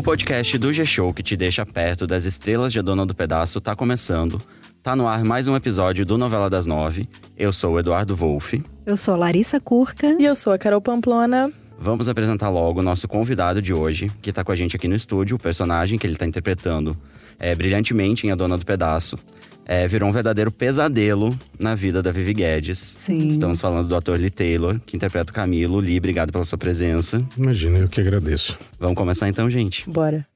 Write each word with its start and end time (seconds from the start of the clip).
O 0.00 0.02
podcast 0.02 0.56
do 0.56 0.72
G-Show 0.72 1.12
que 1.12 1.22
te 1.22 1.36
deixa 1.36 1.66
perto 1.66 2.06
das 2.06 2.24
estrelas 2.24 2.72
de 2.72 2.78
A 2.78 2.82
Dona 2.82 3.04
do 3.04 3.14
Pedaço 3.14 3.60
tá 3.60 3.76
começando. 3.76 4.40
Tá 4.82 4.96
no 4.96 5.06
ar 5.06 5.22
mais 5.22 5.46
um 5.46 5.54
episódio 5.54 6.06
do 6.06 6.16
Novela 6.16 6.48
das 6.48 6.64
Nove. 6.64 7.06
Eu 7.36 7.52
sou 7.52 7.74
o 7.74 7.78
Eduardo 7.78 8.16
Wolff. 8.16 8.64
Eu 8.86 8.96
sou 8.96 9.12
a 9.12 9.16
Larissa 9.18 9.60
Curca. 9.60 10.16
E 10.18 10.24
eu 10.24 10.34
sou 10.34 10.54
a 10.54 10.58
Carol 10.58 10.80
Pamplona. 10.80 11.52
Vamos 11.78 12.08
apresentar 12.08 12.48
logo 12.48 12.80
o 12.80 12.82
nosso 12.82 13.06
convidado 13.06 13.60
de 13.60 13.74
hoje, 13.74 14.10
que 14.22 14.32
tá 14.32 14.42
com 14.42 14.50
a 14.50 14.56
gente 14.56 14.74
aqui 14.74 14.88
no 14.88 14.96
estúdio, 14.96 15.36
o 15.36 15.38
personagem 15.38 15.98
que 15.98 16.06
ele 16.06 16.16
tá 16.16 16.24
interpretando 16.24 16.96
é, 17.38 17.54
brilhantemente 17.54 18.26
em 18.26 18.30
A 18.30 18.34
Dona 18.34 18.56
do 18.56 18.64
Pedaço. 18.64 19.18
É, 19.72 19.86
virou 19.86 20.08
um 20.08 20.12
verdadeiro 20.12 20.50
pesadelo 20.50 21.32
na 21.56 21.76
vida 21.76 22.02
da 22.02 22.10
Vivi 22.10 22.34
Guedes. 22.34 22.98
Sim. 23.06 23.28
Estamos 23.28 23.60
falando 23.60 23.86
do 23.86 23.94
ator 23.94 24.18
Lee 24.18 24.28
Taylor, 24.28 24.80
que 24.84 24.96
interpreta 24.96 25.30
o 25.30 25.32
Camilo. 25.32 25.78
Lee, 25.78 25.96
obrigado 25.96 26.32
pela 26.32 26.44
sua 26.44 26.58
presença. 26.58 27.24
Imagina, 27.38 27.78
eu 27.78 27.88
que 27.88 28.00
agradeço. 28.00 28.58
Vamos 28.80 28.96
começar 28.96 29.28
então, 29.28 29.48
gente. 29.48 29.88
Bora. 29.88 30.26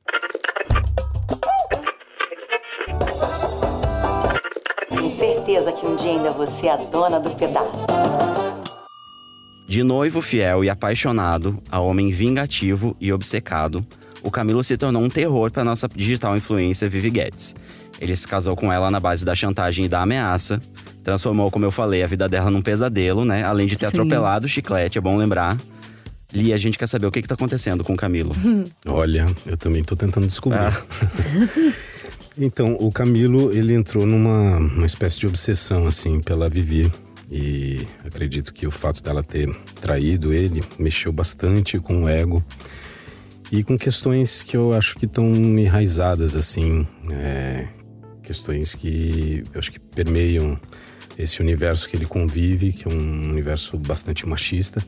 Tenho 4.88 5.16
certeza 5.16 5.72
que 5.72 5.84
um 5.84 5.96
dia 5.96 6.12
ainda 6.12 6.30
você 6.30 6.68
é 6.68 6.70
a 6.70 6.76
dona 6.76 7.18
do 7.18 7.30
pedaço. 7.30 7.72
De 9.68 9.82
noivo 9.82 10.22
fiel 10.22 10.62
e 10.62 10.70
apaixonado, 10.70 11.60
a 11.68 11.80
homem 11.80 12.12
vingativo 12.12 12.96
e 13.00 13.12
obcecado, 13.12 13.84
o 14.22 14.30
Camilo 14.30 14.62
se 14.62 14.76
tornou 14.76 15.02
um 15.02 15.08
terror 15.08 15.50
para 15.50 15.64
nossa 15.64 15.88
digital 15.88 16.36
influencer 16.36 16.88
Vivi 16.88 17.10
Guedes. 17.10 17.52
Ele 18.00 18.14
se 18.14 18.26
casou 18.26 18.56
com 18.56 18.72
ela 18.72 18.90
na 18.90 18.98
base 18.98 19.24
da 19.24 19.34
chantagem 19.34 19.84
e 19.84 19.88
da 19.88 20.02
ameaça, 20.02 20.60
transformou, 21.02 21.50
como 21.50 21.64
eu 21.64 21.70
falei, 21.70 22.02
a 22.02 22.06
vida 22.06 22.28
dela 22.28 22.50
num 22.50 22.62
pesadelo, 22.62 23.24
né? 23.24 23.44
Além 23.44 23.66
de 23.66 23.76
ter 23.76 23.86
Sim. 23.86 23.96
atropelado 23.96 24.46
o 24.46 24.48
chiclete, 24.48 24.98
é 24.98 25.00
bom 25.00 25.16
lembrar. 25.16 25.56
Li, 26.32 26.52
a 26.52 26.56
gente 26.56 26.76
quer 26.76 26.88
saber 26.88 27.06
o 27.06 27.12
que, 27.12 27.22
que 27.22 27.28
tá 27.28 27.34
acontecendo 27.34 27.84
com 27.84 27.94
o 27.94 27.96
Camilo. 27.96 28.34
Olha, 28.86 29.26
eu 29.46 29.56
também 29.56 29.84
tô 29.84 29.94
tentando 29.94 30.26
descobrir. 30.26 30.58
Ah. 30.58 30.82
então, 32.36 32.76
o 32.80 32.90
Camilo, 32.90 33.52
ele 33.52 33.72
entrou 33.72 34.04
numa 34.04 34.56
uma 34.56 34.86
espécie 34.86 35.20
de 35.20 35.26
obsessão, 35.28 35.86
assim, 35.86 36.20
pela 36.20 36.48
Vivi. 36.48 36.90
E 37.30 37.86
acredito 38.04 38.52
que 38.52 38.66
o 38.66 38.70
fato 38.70 39.02
dela 39.02 39.22
ter 39.22 39.48
traído 39.80 40.32
ele 40.32 40.62
mexeu 40.78 41.12
bastante 41.12 41.78
com 41.78 42.04
o 42.04 42.08
ego. 42.08 42.44
E 43.52 43.62
com 43.62 43.78
questões 43.78 44.42
que 44.42 44.56
eu 44.56 44.72
acho 44.72 44.96
que 44.96 45.06
estão 45.06 45.32
enraizadas, 45.32 46.34
assim. 46.34 46.86
é, 47.12 47.68
questões 48.24 48.74
que 48.74 49.44
eu 49.52 49.58
acho 49.60 49.70
que 49.70 49.78
permeiam 49.78 50.58
esse 51.16 51.40
universo 51.40 51.88
que 51.88 51.94
ele 51.96 52.06
convive, 52.06 52.72
que 52.72 52.88
é 52.88 52.90
um 52.92 53.30
universo 53.30 53.78
bastante 53.78 54.26
machista. 54.26 54.84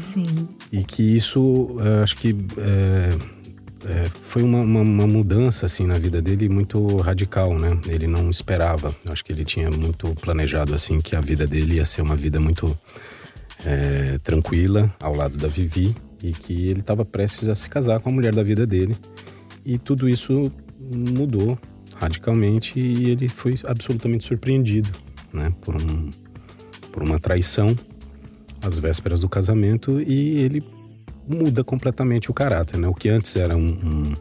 Sim. 0.00 0.24
E 0.72 0.82
que 0.82 1.02
isso, 1.14 1.76
eh, 1.80 2.02
acho 2.02 2.16
que 2.16 2.34
eh, 2.56 3.18
eh, 3.84 4.10
foi 4.22 4.42
uma, 4.42 4.60
uma- 4.62 4.80
uma 4.80 5.06
mudança 5.06 5.66
assim 5.66 5.86
na 5.86 5.98
vida 5.98 6.22
dele 6.22 6.48
muito 6.48 6.96
radical, 6.96 7.58
né? 7.58 7.78
Ele 7.86 8.06
não 8.06 8.30
esperava. 8.30 8.94
Acho 9.10 9.22
que 9.22 9.30
ele 9.32 9.44
tinha 9.44 9.70
muito 9.70 10.14
planejado 10.14 10.72
assim 10.74 11.00
que 11.02 11.14
a 11.14 11.20
vida 11.20 11.46
dele 11.46 11.74
ia 11.74 11.84
ser 11.84 12.00
uma 12.00 12.16
vida 12.16 12.40
muito 12.40 12.74
eh, 13.66 14.18
tranquila 14.22 14.90
ao 15.00 15.14
lado 15.14 15.36
da 15.36 15.48
Vivi 15.48 15.94
e 16.22 16.32
que 16.32 16.68
ele 16.68 16.80
estava 16.80 17.04
prestes 17.04 17.46
a 17.48 17.54
se 17.54 17.68
casar 17.68 18.00
com 18.00 18.08
a 18.08 18.12
mulher 18.12 18.34
da 18.34 18.42
vida 18.42 18.66
dele. 18.66 18.96
E 19.66 19.76
tudo 19.78 20.08
isso 20.08 20.50
mudou 20.80 21.58
radicalmente 21.98 22.78
e 22.78 23.10
ele 23.10 23.28
foi 23.28 23.54
absolutamente 23.66 24.24
surpreendido, 24.24 24.90
né? 25.32 25.52
Por 25.60 25.76
um 25.76 26.10
por 26.92 27.02
uma 27.02 27.18
traição 27.18 27.76
às 28.62 28.78
vésperas 28.78 29.20
do 29.20 29.28
casamento 29.28 30.00
e 30.00 30.38
ele 30.38 30.64
muda 31.28 31.62
completamente 31.62 32.30
o 32.30 32.34
caráter, 32.34 32.78
né? 32.78 32.88
O 32.88 32.94
que 32.94 33.08
antes 33.08 33.36
era 33.36 33.56
um, 33.56 33.68
um, 33.68 34.14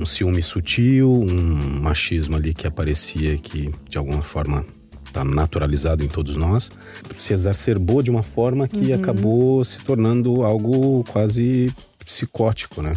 um 0.00 0.06
ciúme 0.06 0.40
sutil, 0.40 1.12
um 1.12 1.80
machismo 1.80 2.36
ali 2.36 2.54
que 2.54 2.66
aparecia 2.66 3.36
que 3.36 3.74
de 3.88 3.98
alguma 3.98 4.22
forma 4.22 4.64
está 5.04 5.24
naturalizado 5.24 6.04
em 6.04 6.08
todos 6.08 6.36
nós, 6.36 6.70
se 7.16 7.32
exacerbou 7.32 8.02
de 8.02 8.10
uma 8.10 8.22
forma 8.22 8.68
que 8.68 8.92
acabou 8.92 9.64
se 9.64 9.80
tornando 9.80 10.42
algo 10.42 11.02
quase 11.04 11.74
psicótico, 12.04 12.82
né? 12.82 12.94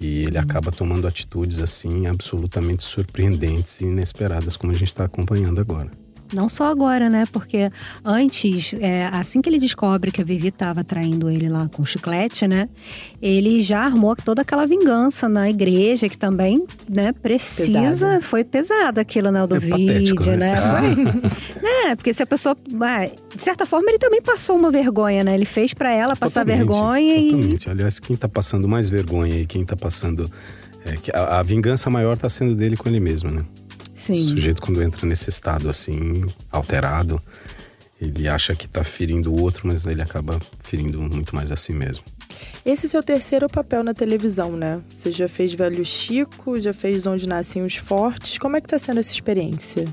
E 0.00 0.22
ele 0.22 0.38
acaba 0.38 0.72
tomando 0.72 1.06
atitudes 1.06 1.60
assim 1.60 2.06
absolutamente 2.06 2.82
surpreendentes 2.82 3.80
e 3.80 3.84
inesperadas, 3.84 4.56
como 4.56 4.72
a 4.72 4.74
gente 4.74 4.88
está 4.88 5.04
acompanhando 5.04 5.60
agora. 5.60 5.90
Não 6.32 6.48
só 6.48 6.70
agora, 6.70 7.08
né? 7.10 7.24
Porque 7.32 7.70
antes, 8.04 8.74
é, 8.80 9.06
assim 9.12 9.40
que 9.40 9.48
ele 9.48 9.58
descobre 9.58 10.10
que 10.12 10.20
a 10.20 10.24
Vivi 10.24 10.48
estava 10.48 10.84
traindo 10.84 11.28
ele 11.30 11.48
lá 11.48 11.68
com 11.74 11.82
o 11.82 11.84
chiclete, 11.86 12.46
né? 12.46 12.68
Ele 13.20 13.62
já 13.62 13.80
armou 13.80 14.14
toda 14.16 14.42
aquela 14.42 14.66
vingança 14.66 15.28
na 15.28 15.48
igreja, 15.50 16.08
que 16.08 16.16
também, 16.16 16.64
né, 16.88 17.12
precisa. 17.12 17.80
Pesado. 17.80 18.22
Foi 18.22 18.44
pesado 18.44 19.00
aquilo, 19.00 19.30
né? 19.30 19.42
o 19.42 19.46
Do 19.46 19.56
É 19.56 19.58
vídeo, 19.58 20.14
patético, 20.16 20.24
né? 20.30 20.36
né? 20.36 20.56
Foi- 20.56 21.62
né? 21.62 21.96
Porque 21.96 22.12
se 22.12 22.22
a 22.22 22.26
pessoa. 22.26 22.56
ah, 22.82 23.06
de 23.34 23.42
certa 23.42 23.66
forma, 23.66 23.90
ele 23.90 23.98
também 23.98 24.22
passou 24.22 24.56
uma 24.56 24.70
vergonha, 24.70 25.24
né? 25.24 25.34
Ele 25.34 25.44
fez 25.44 25.74
pra 25.74 25.92
ela 25.92 26.14
passar 26.16 26.44
Totalmente, 26.44 26.66
vergonha 26.66 27.16
e. 27.16 27.30
Totalmente. 27.30 27.70
Aliás, 27.70 27.98
quem 28.00 28.16
tá 28.16 28.28
passando 28.28 28.68
mais 28.68 28.88
vergonha 28.88 29.36
e 29.40 29.46
quem 29.46 29.64
tá 29.64 29.76
passando. 29.76 30.30
é, 30.84 30.96
a, 31.18 31.38
a 31.40 31.42
vingança 31.42 31.90
maior 31.90 32.16
tá 32.16 32.28
sendo 32.28 32.54
dele 32.54 32.76
com 32.76 32.88
ele 32.88 33.00
mesmo, 33.00 33.30
né? 33.30 33.44
O 34.00 34.14
Sim. 34.14 34.24
sujeito, 34.24 34.62
quando 34.62 34.82
entra 34.82 35.06
nesse 35.06 35.28
estado 35.28 35.68
assim, 35.68 36.24
alterado, 36.50 37.20
ele 38.00 38.26
acha 38.28 38.54
que 38.54 38.66
tá 38.66 38.82
ferindo 38.82 39.30
o 39.30 39.40
outro, 39.40 39.68
mas 39.68 39.84
ele 39.86 40.00
acaba 40.00 40.40
ferindo 40.58 41.00
muito 41.00 41.36
mais 41.36 41.52
a 41.52 41.56
si 41.56 41.72
mesmo. 41.72 42.04
Esse 42.64 42.86
é 42.86 42.88
seu 42.88 43.02
terceiro 43.02 43.48
papel 43.48 43.84
na 43.84 43.92
televisão, 43.92 44.56
né? 44.56 44.80
Você 44.88 45.10
já 45.10 45.28
fez 45.28 45.52
Velho 45.52 45.84
Chico, 45.84 46.58
já 46.58 46.72
fez 46.72 47.06
Onde 47.06 47.28
Nascem 47.28 47.62
os 47.62 47.76
Fortes. 47.76 48.38
Como 48.38 48.56
é 48.56 48.60
que 48.60 48.68
tá 48.68 48.78
sendo 48.78 49.00
essa 49.00 49.12
experiência? 49.12 49.84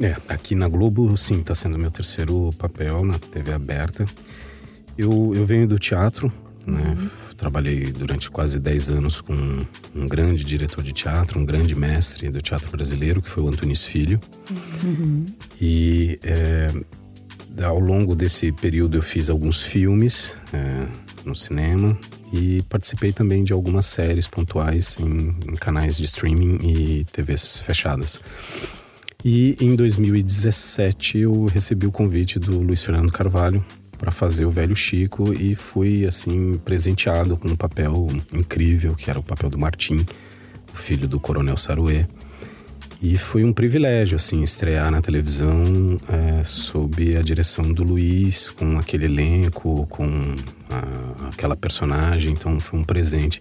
É, 0.00 0.16
aqui 0.28 0.54
na 0.54 0.68
Globo, 0.68 1.16
sim, 1.16 1.40
tá 1.40 1.54
sendo 1.54 1.76
meu 1.76 1.90
terceiro 1.90 2.50
papel 2.56 3.04
na 3.04 3.18
TV 3.18 3.52
aberta. 3.52 4.06
Eu, 4.96 5.32
eu 5.34 5.44
venho 5.44 5.66
do 5.66 5.78
teatro, 5.78 6.32
né? 6.68 6.94
Trabalhei 7.36 7.92
durante 7.92 8.30
quase 8.30 8.58
10 8.58 8.90
anos 8.90 9.20
com 9.20 9.34
um 9.94 10.08
grande 10.08 10.44
diretor 10.44 10.82
de 10.82 10.92
teatro, 10.92 11.38
um 11.38 11.44
grande 11.44 11.74
mestre 11.74 12.28
do 12.28 12.42
teatro 12.42 12.70
brasileiro, 12.70 13.22
que 13.22 13.28
foi 13.28 13.42
o 13.42 13.48
Antunes 13.48 13.84
Filho. 13.84 14.20
E 15.60 16.18
é, 16.22 16.68
ao 17.64 17.78
longo 17.78 18.14
desse 18.14 18.52
período 18.52 18.98
eu 18.98 19.02
fiz 19.02 19.30
alguns 19.30 19.62
filmes 19.62 20.36
é, 20.52 20.86
no 21.24 21.34
cinema 21.34 21.98
e 22.32 22.62
participei 22.68 23.12
também 23.12 23.42
de 23.42 23.52
algumas 23.52 23.86
séries 23.86 24.26
pontuais 24.26 24.98
em, 25.00 25.36
em 25.50 25.56
canais 25.56 25.96
de 25.96 26.04
streaming 26.04 26.58
e 26.62 27.04
TVs 27.04 27.60
fechadas. 27.60 28.20
E 29.24 29.56
em 29.60 29.74
2017 29.74 31.18
eu 31.18 31.46
recebi 31.46 31.86
o 31.86 31.90
convite 31.90 32.38
do 32.38 32.60
Luiz 32.60 32.82
Fernando 32.82 33.10
Carvalho 33.10 33.64
para 33.98 34.10
fazer 34.10 34.46
o 34.46 34.50
Velho 34.50 34.76
Chico 34.76 35.32
e 35.32 35.54
fui 35.54 36.06
assim 36.06 36.54
presenteado 36.64 37.36
com 37.36 37.48
um 37.48 37.56
papel 37.56 38.06
incrível, 38.32 38.94
que 38.94 39.10
era 39.10 39.18
o 39.18 39.22
papel 39.22 39.50
do 39.50 39.58
Martim, 39.58 40.06
o 40.72 40.76
filho 40.76 41.08
do 41.08 41.18
Coronel 41.18 41.56
Saruê. 41.56 42.06
E 43.00 43.16
foi 43.16 43.44
um 43.44 43.52
privilégio 43.52 44.16
assim 44.16 44.42
estrear 44.42 44.90
na 44.90 45.00
televisão 45.00 45.96
é, 46.08 46.42
sob 46.42 47.16
a 47.16 47.22
direção 47.22 47.72
do 47.72 47.84
Luiz, 47.84 48.50
com 48.50 48.76
aquele 48.78 49.04
elenco, 49.04 49.86
com 49.88 50.04
a- 50.68 51.28
aquela 51.28 51.54
personagem. 51.56 52.32
Então 52.32 52.58
foi 52.58 52.80
um 52.80 52.84
presente. 52.84 53.40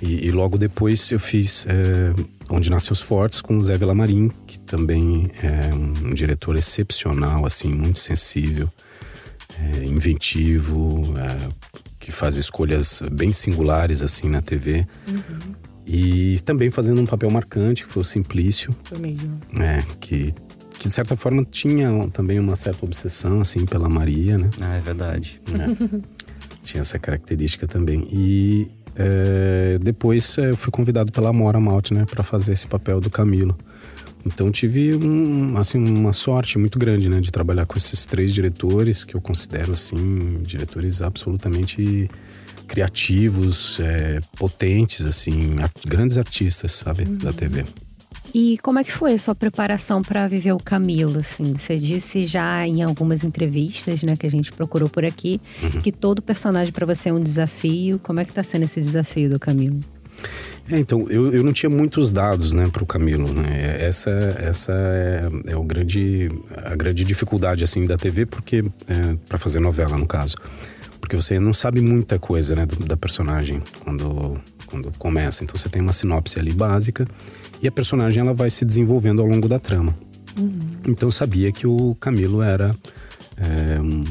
E, 0.00 0.26
e 0.28 0.30
logo 0.30 0.56
depois 0.56 1.10
eu 1.10 1.18
fiz 1.18 1.66
é, 1.68 2.14
Onde 2.50 2.70
Nascem 2.70 2.92
os 2.92 3.00
Fortes 3.00 3.42
com 3.42 3.58
o 3.58 3.62
Zé 3.62 3.76
Vilamarim, 3.76 4.30
que 4.46 4.60
também 4.60 5.28
é 5.42 5.74
um 5.74 6.14
diretor 6.14 6.56
excepcional, 6.56 7.44
assim, 7.44 7.72
muito 7.72 7.98
sensível, 7.98 8.70
é, 9.60 9.84
inventivo, 9.84 11.14
é, 11.18 11.48
que 11.98 12.12
faz 12.12 12.36
escolhas 12.36 13.02
bem 13.12 13.32
singulares 13.32 14.02
assim 14.02 14.28
na 14.28 14.40
TV. 14.40 14.86
E 15.86 16.38
também 16.44 16.68
fazendo 16.68 17.00
um 17.00 17.06
papel 17.06 17.30
marcante, 17.30 17.84
que 17.84 17.90
foi 17.90 18.02
o 18.02 18.04
Simplício, 18.04 18.74
Foi 18.84 18.98
mesmo. 18.98 19.38
é, 19.58 19.82
que, 19.98 20.34
que 20.78 20.86
de 20.86 20.92
certa 20.92 21.16
forma 21.16 21.42
tinha 21.44 21.88
também 22.12 22.38
uma 22.38 22.56
certa 22.56 22.84
obsessão 22.84 23.40
assim 23.40 23.64
pela 23.64 23.88
Maria, 23.88 24.36
né? 24.36 24.50
Ah, 24.60 24.76
é 24.76 24.80
verdade. 24.80 25.40
tinha 26.62 26.82
essa 26.82 26.98
característica 26.98 27.66
também. 27.66 28.06
E 28.12 28.68
é, 28.94 29.78
depois 29.80 30.36
é, 30.38 30.50
eu 30.50 30.56
fui 30.56 30.70
convidado 30.70 31.10
pela 31.10 31.30
Amora 31.30 31.58
Malte, 31.58 31.94
né, 31.94 32.04
para 32.04 32.22
fazer 32.22 32.52
esse 32.52 32.66
papel 32.66 33.00
do 33.00 33.08
Camilo. 33.08 33.56
Então 34.32 34.50
tive 34.50 34.94
um, 34.94 35.56
assim 35.56 35.78
uma 35.78 36.12
sorte 36.12 36.58
muito 36.58 36.78
grande, 36.78 37.08
né, 37.08 37.20
de 37.20 37.30
trabalhar 37.32 37.66
com 37.66 37.76
esses 37.76 38.04
três 38.06 38.32
diretores 38.32 39.04
que 39.04 39.14
eu 39.14 39.20
considero 39.20 39.72
assim 39.72 40.38
diretores 40.42 41.00
absolutamente 41.02 42.08
criativos, 42.66 43.80
é, 43.80 44.20
potentes, 44.36 45.06
assim, 45.06 45.58
ar- 45.58 45.70
grandes 45.86 46.18
artistas, 46.18 46.72
sabe, 46.72 47.04
da 47.06 47.32
TV. 47.32 47.64
E 48.34 48.58
como 48.58 48.78
é 48.78 48.84
que 48.84 48.92
foi 48.92 49.14
a 49.14 49.18
sua 49.18 49.34
preparação 49.34 50.02
para 50.02 50.28
viver 50.28 50.52
o 50.52 50.58
Camilo? 50.58 51.18
Assim, 51.18 51.54
você 51.56 51.78
disse 51.78 52.26
já 52.26 52.66
em 52.66 52.82
algumas 52.82 53.24
entrevistas, 53.24 54.02
né, 54.02 54.16
que 54.16 54.26
a 54.26 54.30
gente 54.30 54.52
procurou 54.52 54.88
por 54.88 55.02
aqui, 55.02 55.40
que 55.82 55.90
todo 55.90 56.20
personagem 56.20 56.70
para 56.72 56.84
você 56.84 57.08
é 57.08 57.12
um 57.12 57.20
desafio. 57.20 57.98
Como 58.00 58.20
é 58.20 58.24
que 58.26 58.34
tá 58.34 58.42
sendo 58.42 58.64
esse 58.64 58.80
desafio 58.80 59.30
do 59.30 59.38
Camilo? 59.38 59.80
É, 60.70 60.78
então, 60.78 61.06
eu, 61.08 61.32
eu 61.32 61.42
não 61.42 61.52
tinha 61.52 61.70
muitos 61.70 62.12
dados, 62.12 62.52
né, 62.52 62.68
para 62.70 62.82
o 62.82 62.86
Camilo, 62.86 63.32
né? 63.32 63.78
Essa, 63.80 64.10
essa 64.38 64.72
é, 64.72 65.52
é, 65.52 65.56
o 65.56 65.62
grande, 65.62 66.28
a 66.56 66.76
grande 66.76 67.04
dificuldade, 67.04 67.64
assim, 67.64 67.86
da 67.86 67.96
TV, 67.96 68.26
porque... 68.26 68.64
É, 68.86 69.16
para 69.26 69.38
fazer 69.38 69.60
novela, 69.60 69.96
no 69.96 70.06
caso. 70.06 70.36
Porque 71.00 71.16
você 71.16 71.40
não 71.40 71.54
sabe 71.54 71.80
muita 71.80 72.18
coisa, 72.18 72.54
né, 72.54 72.66
do, 72.66 72.76
da 72.84 72.98
personagem 72.98 73.62
quando, 73.82 74.38
quando 74.66 74.92
começa. 74.98 75.42
Então, 75.42 75.56
você 75.56 75.70
tem 75.70 75.80
uma 75.80 75.92
sinopse 75.92 76.38
ali 76.38 76.52
básica 76.52 77.06
e 77.62 77.68
a 77.68 77.72
personagem, 77.72 78.20
ela 78.20 78.34
vai 78.34 78.50
se 78.50 78.64
desenvolvendo 78.64 79.22
ao 79.22 79.26
longo 79.26 79.48
da 79.48 79.58
trama. 79.58 79.96
Uhum. 80.38 80.60
Então, 80.86 81.08
eu 81.08 81.12
sabia 81.12 81.50
que 81.50 81.66
o 81.66 81.94
Camilo 81.94 82.42
era 82.42 82.74
é, 83.38 83.80
um 83.80 84.04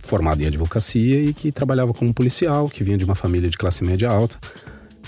formado 0.00 0.42
em 0.42 0.46
advocacia 0.46 1.22
e 1.22 1.34
que 1.34 1.52
trabalhava 1.52 1.92
como 1.92 2.14
policial, 2.14 2.70
que 2.70 2.82
vinha 2.82 2.96
de 2.96 3.04
uma 3.04 3.14
família 3.14 3.50
de 3.50 3.58
classe 3.58 3.84
média 3.84 4.08
alta 4.08 4.38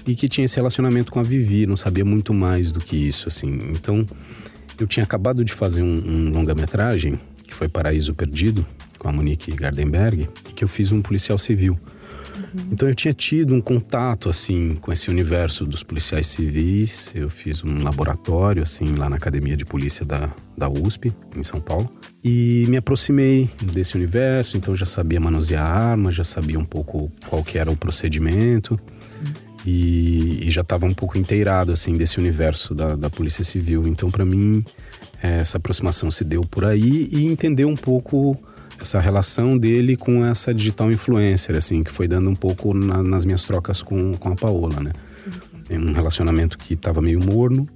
e 0.06 0.14
que 0.14 0.28
tinha 0.28 0.44
esse 0.44 0.56
relacionamento 0.56 1.12
com 1.12 1.20
a 1.20 1.22
Vivi, 1.22 1.66
não 1.66 1.76
sabia 1.76 2.04
muito 2.04 2.34
mais 2.34 2.72
do 2.72 2.80
que 2.80 2.96
isso, 2.96 3.28
assim. 3.28 3.58
Então, 3.70 4.06
eu 4.78 4.86
tinha 4.86 5.04
acabado 5.04 5.44
de 5.44 5.52
fazer 5.52 5.82
um, 5.82 5.94
um 5.94 6.30
longa-metragem, 6.30 7.18
que 7.44 7.54
foi 7.54 7.68
Paraíso 7.68 8.14
Perdido, 8.14 8.66
com 8.98 9.08
a 9.08 9.12
Monique 9.12 9.52
Gardenberg, 9.52 10.28
e 10.48 10.52
que 10.52 10.64
eu 10.64 10.68
fiz 10.68 10.92
um 10.92 11.02
policial 11.02 11.38
civil. 11.38 11.78
Uhum. 12.36 12.68
Então 12.72 12.88
eu 12.88 12.94
tinha 12.94 13.12
tido 13.12 13.54
um 13.54 13.60
contato 13.60 14.28
assim 14.28 14.76
com 14.80 14.92
esse 14.92 15.10
universo 15.10 15.64
dos 15.64 15.82
policiais 15.82 16.26
civis. 16.26 17.12
Eu 17.14 17.28
fiz 17.28 17.62
um 17.62 17.82
laboratório 17.82 18.62
assim 18.62 18.92
lá 18.92 19.08
na 19.08 19.16
academia 19.16 19.56
de 19.56 19.64
polícia 19.64 20.04
da, 20.04 20.34
da 20.56 20.68
USP 20.68 21.12
em 21.36 21.42
São 21.42 21.60
Paulo 21.60 21.90
e 22.24 22.64
me 22.68 22.76
aproximei 22.76 23.50
desse 23.62 23.96
universo. 23.96 24.56
Então 24.56 24.74
já 24.74 24.86
sabia 24.86 25.20
manusear 25.20 25.64
armas, 25.64 26.14
já 26.14 26.24
sabia 26.24 26.58
um 26.58 26.64
pouco 26.64 27.10
qual 27.28 27.44
que 27.44 27.58
era 27.58 27.70
o 27.70 27.76
procedimento 27.76 28.78
e, 29.66 30.40
e 30.46 30.50
já 30.50 30.62
estava 30.62 30.86
um 30.86 30.94
pouco 30.94 31.18
inteirado 31.18 31.72
assim 31.72 31.92
desse 31.94 32.18
universo 32.18 32.74
da, 32.74 32.96
da 32.96 33.10
polícia 33.10 33.44
civil. 33.44 33.86
Então 33.86 34.10
para 34.10 34.24
mim 34.24 34.64
essa 35.22 35.58
aproximação 35.58 36.10
se 36.10 36.24
deu 36.24 36.42
por 36.42 36.64
aí 36.64 37.08
e 37.12 37.26
entender 37.26 37.64
um 37.64 37.76
pouco 37.76 38.36
essa 38.80 38.98
relação 38.98 39.56
dele 39.56 39.96
com 39.96 40.24
essa 40.24 40.52
digital 40.52 40.90
influencer, 40.90 41.54
assim, 41.54 41.84
que 41.84 41.90
foi 41.92 42.08
dando 42.08 42.28
um 42.28 42.34
pouco 42.34 42.74
na, 42.74 43.02
nas 43.02 43.24
minhas 43.24 43.44
trocas 43.44 43.80
com, 43.80 44.14
com 44.14 44.30
a 44.30 44.34
Paola, 44.34 44.80
né? 44.80 44.92
Uhum. 45.70 45.90
Um 45.90 45.92
relacionamento 45.92 46.58
que 46.58 46.74
estava 46.74 47.00
meio 47.00 47.24
morno 47.24 47.68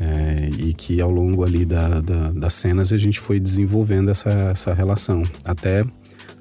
é, 0.00 0.48
e 0.58 0.72
que 0.72 1.00
ao 1.00 1.10
longo 1.10 1.44
ali 1.44 1.64
da, 1.64 2.00
da, 2.00 2.32
das 2.32 2.54
cenas 2.54 2.92
a 2.92 2.96
gente 2.96 3.20
foi 3.20 3.38
desenvolvendo 3.38 4.10
essa, 4.10 4.30
essa 4.30 4.72
relação. 4.72 5.22
Até 5.44 5.84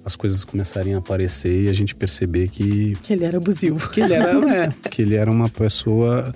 as 0.06 0.16
coisas 0.16 0.44
começarem 0.44 0.94
a 0.94 0.98
aparecer 0.98 1.66
e 1.66 1.70
a 1.70 1.74
gente 1.74 1.96
perceber 1.96 2.50
que... 2.50 2.94
Que 3.02 3.14
ele 3.14 3.26
era 3.26 3.38
abusivo. 3.38 3.90
Que 3.90 4.02
ele 4.02 4.14
era, 4.14 4.32
é, 4.66 4.90
que 4.90 5.02
ele 5.02 5.16
era 5.16 5.30
uma 5.32 5.50
pessoa... 5.50 6.34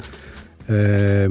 É, 0.69 1.27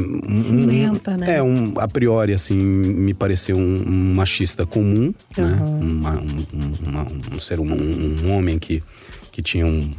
Cimenta, 0.47 1.11
um, 1.11 1.17
né? 1.19 1.37
É, 1.37 1.43
um, 1.43 1.75
a 1.77 1.87
priori, 1.87 2.33
assim, 2.33 2.57
me 2.57 3.13
pareceu 3.13 3.57
um, 3.57 3.85
um 3.87 4.15
machista 4.15 4.65
comum, 4.65 5.13
uhum. 5.37 5.45
né? 5.45 5.59
Uma, 5.63 6.21
um, 6.21 6.47
uma, 6.87 7.07
um, 7.35 7.39
ser 7.39 7.61
um, 7.61 7.71
um 7.71 8.31
homem 8.31 8.59
que, 8.59 8.83
que 9.31 9.43
tinha 9.43 9.67
um, 9.67 9.93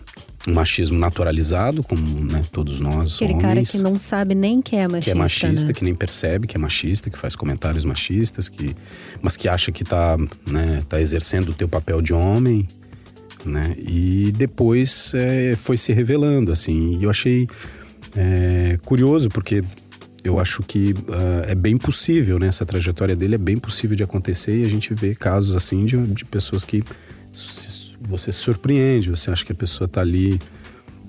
um 0.48 0.54
machismo 0.54 0.98
naturalizado, 0.98 1.84
como 1.84 2.24
né, 2.24 2.42
todos 2.52 2.80
nós 2.80 3.16
Aquele 3.16 3.34
homens. 3.34 3.42
cara 3.44 3.62
que 3.64 3.78
não 3.80 4.00
sabe 4.00 4.34
nem 4.34 4.62
que 4.62 4.78
é 4.78 4.88
machista. 4.88 5.04
Que 5.04 5.12
é 5.12 5.14
machista, 5.16 5.68
né? 5.68 5.74
que 5.74 5.84
nem 5.84 5.94
percebe 5.94 6.48
que 6.48 6.56
é 6.56 6.60
machista, 6.60 7.10
que 7.10 7.18
faz 7.18 7.36
comentários 7.36 7.84
machistas, 7.84 8.48
que, 8.48 8.74
mas 9.22 9.36
que 9.36 9.50
acha 9.50 9.72
que 9.72 9.84
está 9.84 10.18
né, 10.50 10.82
tá 10.88 11.02
exercendo 11.02 11.50
o 11.50 11.54
teu 11.54 11.68
papel 11.68 12.02
de 12.02 12.14
homem. 12.14 12.66
Né? 13.46 13.76
E 13.78 14.32
depois 14.36 15.12
é, 15.14 15.56
foi 15.56 15.78
se 15.78 15.92
revelando, 15.92 16.52
assim. 16.52 16.98
E 16.98 17.04
eu 17.04 17.10
achei 17.10 17.48
é, 18.16 18.80
curioso, 18.84 19.30
porque 19.30 19.62
eu 20.24 20.40
acho 20.40 20.64
que 20.64 20.92
uh, 20.92 21.46
é 21.48 21.56
bem 21.56 21.78
possível, 21.78 22.38
né? 22.38 22.48
Essa 22.48 22.66
trajetória 22.66 23.16
dele 23.16 23.36
é 23.36 23.38
bem 23.38 23.58
possível 23.58 23.96
de 23.96 24.04
acontecer 24.04 24.60
e 24.60 24.64
a 24.64 24.70
gente 24.70 24.94
vê 24.94 25.16
casos 25.16 25.56
assim 25.56 25.86
de, 25.86 25.96
de 26.08 26.26
pessoas 26.26 26.66
que 26.66 26.84
você 28.08 28.32
se 28.32 28.40
surpreende, 28.40 29.10
você 29.10 29.30
acha 29.30 29.46
que 29.46 29.52
a 29.52 29.56
pessoa 29.56 29.86
está 29.86 30.02
ali, 30.02 30.40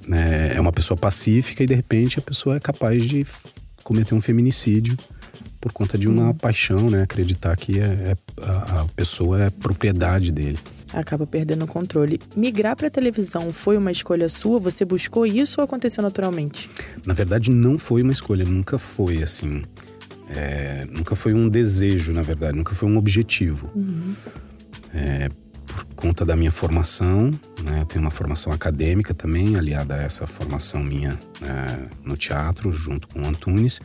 né, 0.07 0.55
é 0.55 0.61
uma 0.61 0.73
pessoa 0.73 0.97
pacífica 0.97 1.63
e 1.63 1.67
de 1.67 1.75
repente 1.75 2.19
a 2.19 2.23
pessoa 2.23 2.57
é 2.57 2.61
capaz 2.61 3.05
de 3.05 3.27
cometer 3.83 4.15
um 4.15 4.21
feminicídio 4.21 4.97
por 5.61 5.73
conta 5.73 5.99
de 5.99 6.09
uma 6.09 6.31
hum. 6.31 6.35
paixão, 6.35 6.89
né? 6.89 7.03
Acreditar 7.03 7.57
que 7.57 7.81
é, 7.81 7.85
é 7.85 8.17
a, 8.43 8.83
a 8.83 8.87
pessoa 8.95 9.45
é 9.45 9.51
propriedade 9.51 10.31
dele 10.31 10.59
acaba 10.93 11.27
perdendo 11.27 11.65
o 11.65 11.69
controle. 11.69 12.21
Migrar 12.37 12.77
para 12.77 12.91
televisão 12.91 13.53
foi 13.53 13.77
uma 13.77 13.91
escolha 13.91 14.29
sua? 14.29 14.59
Você 14.61 14.85
buscou 14.85 15.27
isso 15.27 15.61
ou 15.61 15.65
aconteceu 15.65 16.03
naturalmente? 16.03 16.71
Na 17.05 17.15
verdade, 17.15 17.51
não 17.51 17.79
foi 17.79 18.03
uma 18.03 18.13
escolha, 18.13 18.45
nunca 18.45 18.79
foi 18.79 19.23
assim. 19.23 19.63
É, 20.31 20.87
nunca 20.91 21.17
foi 21.17 21.33
um 21.33 21.49
desejo, 21.49 22.13
na 22.13 22.23
verdade, 22.23 22.57
nunca 22.57 22.75
foi 22.75 22.89
um 22.89 22.97
objetivo. 22.97 23.71
Uhum. 23.75 24.15
É, 24.95 25.29
por 25.69 25.85
conta 25.95 26.25
da 26.25 26.35
minha 26.35 26.51
formação, 26.51 27.31
né, 27.63 27.81
eu 27.81 27.87
tenho 27.87 28.05
uma 28.05 28.11
formação 28.11 28.53
acadêmica 28.53 29.15
também, 29.15 29.57
aliada 29.57 29.95
a 29.95 30.03
essa 30.03 30.27
formação 30.27 30.83
minha 30.83 31.19
é, 31.43 31.79
no 32.05 32.17
teatro, 32.17 32.73
junto 32.73 33.07
com 33.09 33.23
o 33.23 33.27
Antunes, 33.27 33.81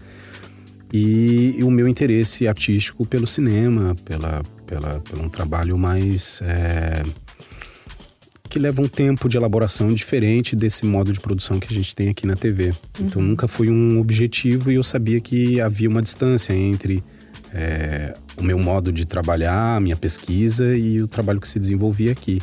e, 0.92 1.56
e 1.58 1.64
o 1.64 1.72
meu 1.72 1.88
interesse 1.88 2.48
artístico 2.48 3.06
pelo 3.06 3.28
cinema, 3.28 3.96
pela, 4.06 4.44
pela, 4.66 5.00
pelo 5.00 5.24
um 5.24 5.30
trabalho 5.30 5.78
mais. 5.78 6.42
É, 6.44 7.04
que 8.48 8.60
leva 8.60 8.84
um 8.84 8.88
tempo 8.88 9.28
de 9.28 9.36
elaboração 9.36 9.92
diferente 9.92 10.56
desse 10.56 10.86
modo 10.86 11.12
de 11.12 11.20
produção 11.20 11.60
que 11.60 11.74
a 11.74 11.76
gente 11.76 11.96
tem 11.96 12.10
aqui 12.10 12.28
na 12.28 12.36
TV. 12.36 12.66
Então, 12.66 12.76
uhum. 13.00 13.08
Então 13.08 13.22
nunca 13.24 13.48
foi 13.48 13.72
um 13.72 14.00
objetivo 14.00 14.72
e 14.72 14.76
eu 14.76 14.84
sabia 14.84 15.20
que 15.20 15.60
havia 15.60 15.90
uma 15.90 16.04
distância 16.04 16.54
entre 16.54 17.04
é, 17.54 18.14
o 18.38 18.44
meu 18.44 18.58
modo 18.58 18.92
de 18.92 19.06
trabalhar, 19.06 19.78
a 19.78 19.80
minha 19.80 19.96
pesquisa 19.96 20.76
e 20.76 21.02
o 21.02 21.08
trabalho 21.08 21.40
que 21.40 21.48
se 21.48 21.60
desenvolvia 21.60 22.12
aqui. 22.12 22.42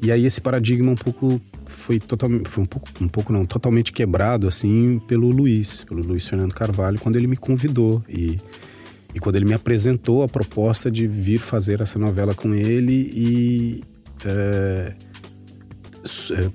E 0.00 0.12
aí 0.12 0.24
esse 0.24 0.40
paradigma 0.40 0.90
um 0.90 0.96
pouco 0.96 1.40
foi 1.66 1.98
totalmente, 1.98 2.48
foi 2.48 2.62
um 2.62 2.66
pouco, 2.66 2.88
um 3.00 3.08
pouco 3.08 3.32
não, 3.32 3.44
totalmente 3.44 3.92
quebrado 3.92 4.46
assim 4.46 5.00
pelo 5.08 5.28
Luiz, 5.30 5.84
pelo 5.84 6.02
Luiz 6.02 6.26
Fernando 6.28 6.54
Carvalho, 6.54 6.98
quando 7.00 7.16
ele 7.16 7.26
me 7.26 7.36
convidou 7.36 8.02
e 8.08 8.38
e 9.14 9.20
quando 9.20 9.36
ele 9.36 9.44
me 9.44 9.54
apresentou 9.54 10.24
a 10.24 10.28
proposta 10.28 10.90
de 10.90 11.06
vir 11.06 11.38
fazer 11.38 11.80
essa 11.80 11.98
novela 11.98 12.34
com 12.34 12.52
ele 12.52 13.10
e 13.14 13.82
é, 14.24 14.92
é, 16.32 16.50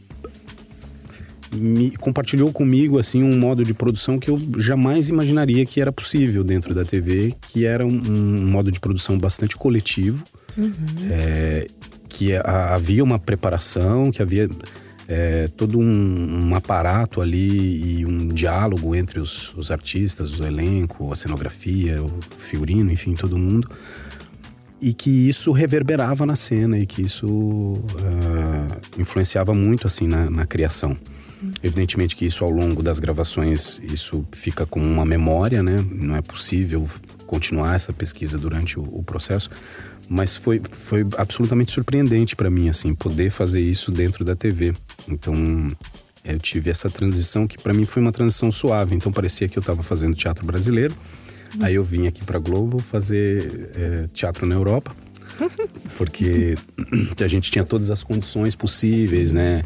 me 1.53 1.91
compartilhou 1.97 2.51
comigo 2.51 2.99
assim 2.99 3.23
um 3.23 3.37
modo 3.37 3.63
de 3.63 3.73
produção 3.73 4.19
que 4.19 4.29
eu 4.29 4.39
jamais 4.57 5.09
imaginaria 5.09 5.65
que 5.65 5.81
era 5.81 5.91
possível 5.91 6.43
dentro 6.43 6.73
da 6.73 6.85
TV, 6.85 7.35
que 7.41 7.65
era 7.65 7.85
um, 7.85 7.89
um 7.89 8.47
modo 8.47 8.71
de 8.71 8.79
produção 8.79 9.17
bastante 9.17 9.55
coletivo, 9.55 10.23
uhum. 10.57 10.73
é, 11.09 11.67
que 12.07 12.35
havia 12.35 13.03
uma 13.03 13.17
preparação, 13.17 14.11
que 14.11 14.21
havia 14.21 14.49
é, 15.07 15.47
todo 15.57 15.79
um, 15.79 16.49
um, 16.49 16.55
aparato 16.55 17.19
ali 17.19 17.99
e 17.99 18.05
um 18.05 18.27
diálogo 18.27 18.95
entre 18.95 19.19
os, 19.19 19.55
os, 19.55 19.71
artistas, 19.71 20.39
o 20.39 20.43
elenco, 20.43 21.11
a 21.11 21.15
cenografia, 21.15 22.01
o 22.03 22.09
figurino, 22.37 22.91
enfim, 22.91 23.15
todo 23.15 23.35
mundo. 23.35 23.67
E 24.79 24.93
que 24.93 25.27
isso 25.27 25.51
reverberava 25.51 26.25
na 26.25 26.35
cena 26.35 26.77
e 26.77 26.85
que 26.85 27.01
isso 27.01 27.27
uh, 27.27 29.01
influenciava 29.01 29.53
muito 29.53 29.87
assim 29.87 30.07
na, 30.07 30.29
na 30.29 30.45
criação. 30.45 30.95
Evidentemente 31.63 32.15
que 32.15 32.25
isso 32.25 32.43
ao 32.43 32.49
longo 32.49 32.83
das 32.83 32.99
gravações 32.99 33.79
isso 33.83 34.25
fica 34.31 34.65
como 34.65 34.85
uma 34.85 35.05
memória, 35.05 35.63
né? 35.63 35.83
Não 35.89 36.15
é 36.15 36.21
possível 36.21 36.87
continuar 37.25 37.75
essa 37.75 37.93
pesquisa 37.93 38.37
durante 38.37 38.79
o, 38.79 38.83
o 38.83 39.03
processo, 39.03 39.49
mas 40.09 40.35
foi, 40.35 40.61
foi 40.71 41.05
absolutamente 41.17 41.71
surpreendente 41.71 42.35
para 42.35 42.49
mim 42.49 42.67
assim 42.67 42.93
poder 42.93 43.29
fazer 43.29 43.61
isso 43.61 43.91
dentro 43.91 44.25
da 44.25 44.35
TV. 44.35 44.73
Então 45.07 45.33
eu 46.25 46.39
tive 46.39 46.69
essa 46.69 46.89
transição 46.89 47.47
que 47.47 47.57
para 47.57 47.73
mim 47.73 47.85
foi 47.85 48.01
uma 48.01 48.11
transição 48.11 48.51
suave. 48.51 48.95
Então 48.95 49.11
parecia 49.11 49.47
que 49.47 49.57
eu 49.57 49.61
estava 49.61 49.81
fazendo 49.81 50.15
teatro 50.15 50.45
brasileiro. 50.45 50.95
Uhum. 51.55 51.65
Aí 51.65 51.75
eu 51.75 51.83
vim 51.83 52.07
aqui 52.07 52.23
para 52.23 52.37
Globo 52.39 52.79
fazer 52.79 53.71
é, 53.75 54.09
teatro 54.13 54.45
na 54.45 54.55
Europa, 54.55 54.95
porque 55.97 56.57
a 57.23 57.27
gente 57.27 57.49
tinha 57.49 57.63
todas 57.63 57.89
as 57.89 58.03
condições 58.03 58.55
possíveis, 58.55 59.31
Sim. 59.31 59.37
né? 59.37 59.63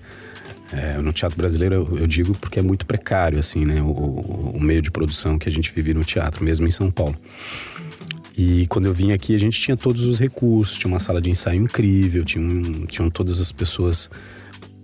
É, 0.71 0.97
no 0.97 1.13
teatro 1.13 1.37
brasileiro 1.37 1.75
eu, 1.75 1.99
eu, 1.99 2.07
digo 2.07 2.33
porque 2.35 2.57
é 2.57 2.61
muito 2.61 2.85
precário 2.85 3.37
assim, 3.37 3.65
né? 3.65 3.81
O, 3.81 3.91
o, 4.55 4.59
meio 4.59 4.81
de 4.81 4.89
produção 4.89 5.37
que 5.37 5.47
a 5.47 5.51
gente 5.51 5.71
vive 5.71 5.93
no 5.93 6.03
teatro, 6.03 6.43
mesmo 6.43 6.65
em 6.65 6.71
São 6.71 6.89
Paulo. 6.89 7.15
E 8.35 8.65
quando 8.67 8.85
eu 8.85 8.93
vim 8.93 9.11
aqui, 9.11 9.35
a 9.35 9.37
gente 9.37 9.59
tinha 9.59 9.77
todos 9.77 10.05
os 10.05 10.19
recursos, 10.19 10.77
tinha 10.77 10.91
uma 10.91 10.99
sala 10.99 11.21
de 11.21 11.29
ensaio 11.29 11.61
incrível, 11.61 12.25
tinha 12.25 12.43
um, 12.43 12.85
tinham 12.87 13.09
todas 13.09 13.39
as 13.39 13.51
pessoas 13.51 14.09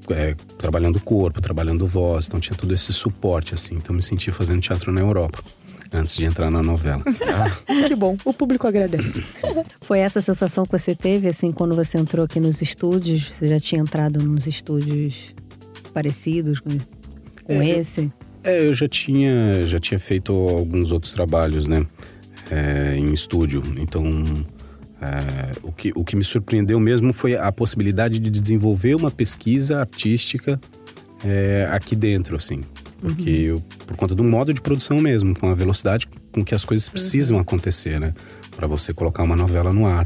é, 0.09 0.35
trabalhando 0.57 0.97
o 0.97 1.01
corpo, 1.01 1.41
trabalhando 1.41 1.87
voz, 1.87 2.27
então 2.27 2.39
tinha 2.39 2.55
todo 2.55 2.73
esse 2.73 2.93
suporte, 2.93 3.55
assim. 3.55 3.75
Então 3.75 3.95
me 3.95 4.03
senti 4.03 4.31
fazendo 4.31 4.61
teatro 4.61 4.91
na 4.91 5.01
Europa 5.01 5.43
antes 5.91 6.15
de 6.15 6.25
entrar 6.25 6.51
na 6.51 6.61
novela. 6.61 7.03
Ah. 7.27 7.49
que 7.87 7.95
bom, 7.95 8.17
o 8.23 8.33
público 8.33 8.67
agradece. 8.67 9.23
Foi 9.81 9.99
essa 9.99 10.21
sensação 10.21 10.65
que 10.65 10.71
você 10.71 10.95
teve, 10.95 11.27
assim, 11.27 11.51
quando 11.51 11.75
você 11.75 11.97
entrou 11.97 12.25
aqui 12.25 12.39
nos 12.39 12.61
estúdios? 12.61 13.29
Você 13.29 13.49
já 13.49 13.59
tinha 13.59 13.81
entrado 13.81 14.21
nos 14.21 14.45
estúdios 14.45 15.33
parecidos 15.89 16.59
com, 16.59 16.69
com 17.43 17.61
é, 17.61 17.69
esse? 17.69 18.11
É, 18.43 18.65
eu 18.65 18.73
já 18.73 18.87
tinha, 18.87 19.63
já 19.65 19.79
tinha 19.79 19.99
feito 19.99 20.31
alguns 20.31 20.91
outros 20.91 21.13
trabalhos, 21.13 21.67
né? 21.67 21.85
É, 22.51 22.95
em 22.95 23.11
estúdio. 23.13 23.61
Então, 23.77 24.03
é, 25.01 25.51
o, 25.61 25.71
que, 25.71 25.91
o 25.95 26.03
que 26.03 26.15
me 26.15 26.23
surpreendeu 26.23 26.79
mesmo 26.79 27.13
foi 27.13 27.35
a 27.35 27.51
possibilidade 27.51 28.19
de 28.19 28.29
desenvolver 28.29 28.95
uma 28.95 29.11
pesquisa 29.11 29.79
artística 29.79 30.59
é, 31.23 31.67
aqui 31.71 31.95
dentro, 31.95 32.35
assim. 32.35 32.61
Porque 32.99 33.49
uhum. 33.49 33.55
eu, 33.55 33.63
por 33.87 33.95
conta 33.95 34.13
do 34.13 34.23
modo 34.23 34.53
de 34.53 34.61
produção 34.61 34.99
mesmo, 34.99 35.37
com 35.37 35.49
a 35.49 35.53
velocidade 35.53 36.07
com 36.31 36.43
que 36.43 36.53
as 36.53 36.65
coisas 36.65 36.89
precisam 36.89 37.37
uhum. 37.37 37.41
acontecer, 37.41 37.99
né? 37.99 38.13
Para 38.59 38.67
você 38.67 38.93
colocar 38.93 39.23
uma 39.23 39.37
novela 39.37 39.71
no 39.71 39.85
ar. 39.85 40.05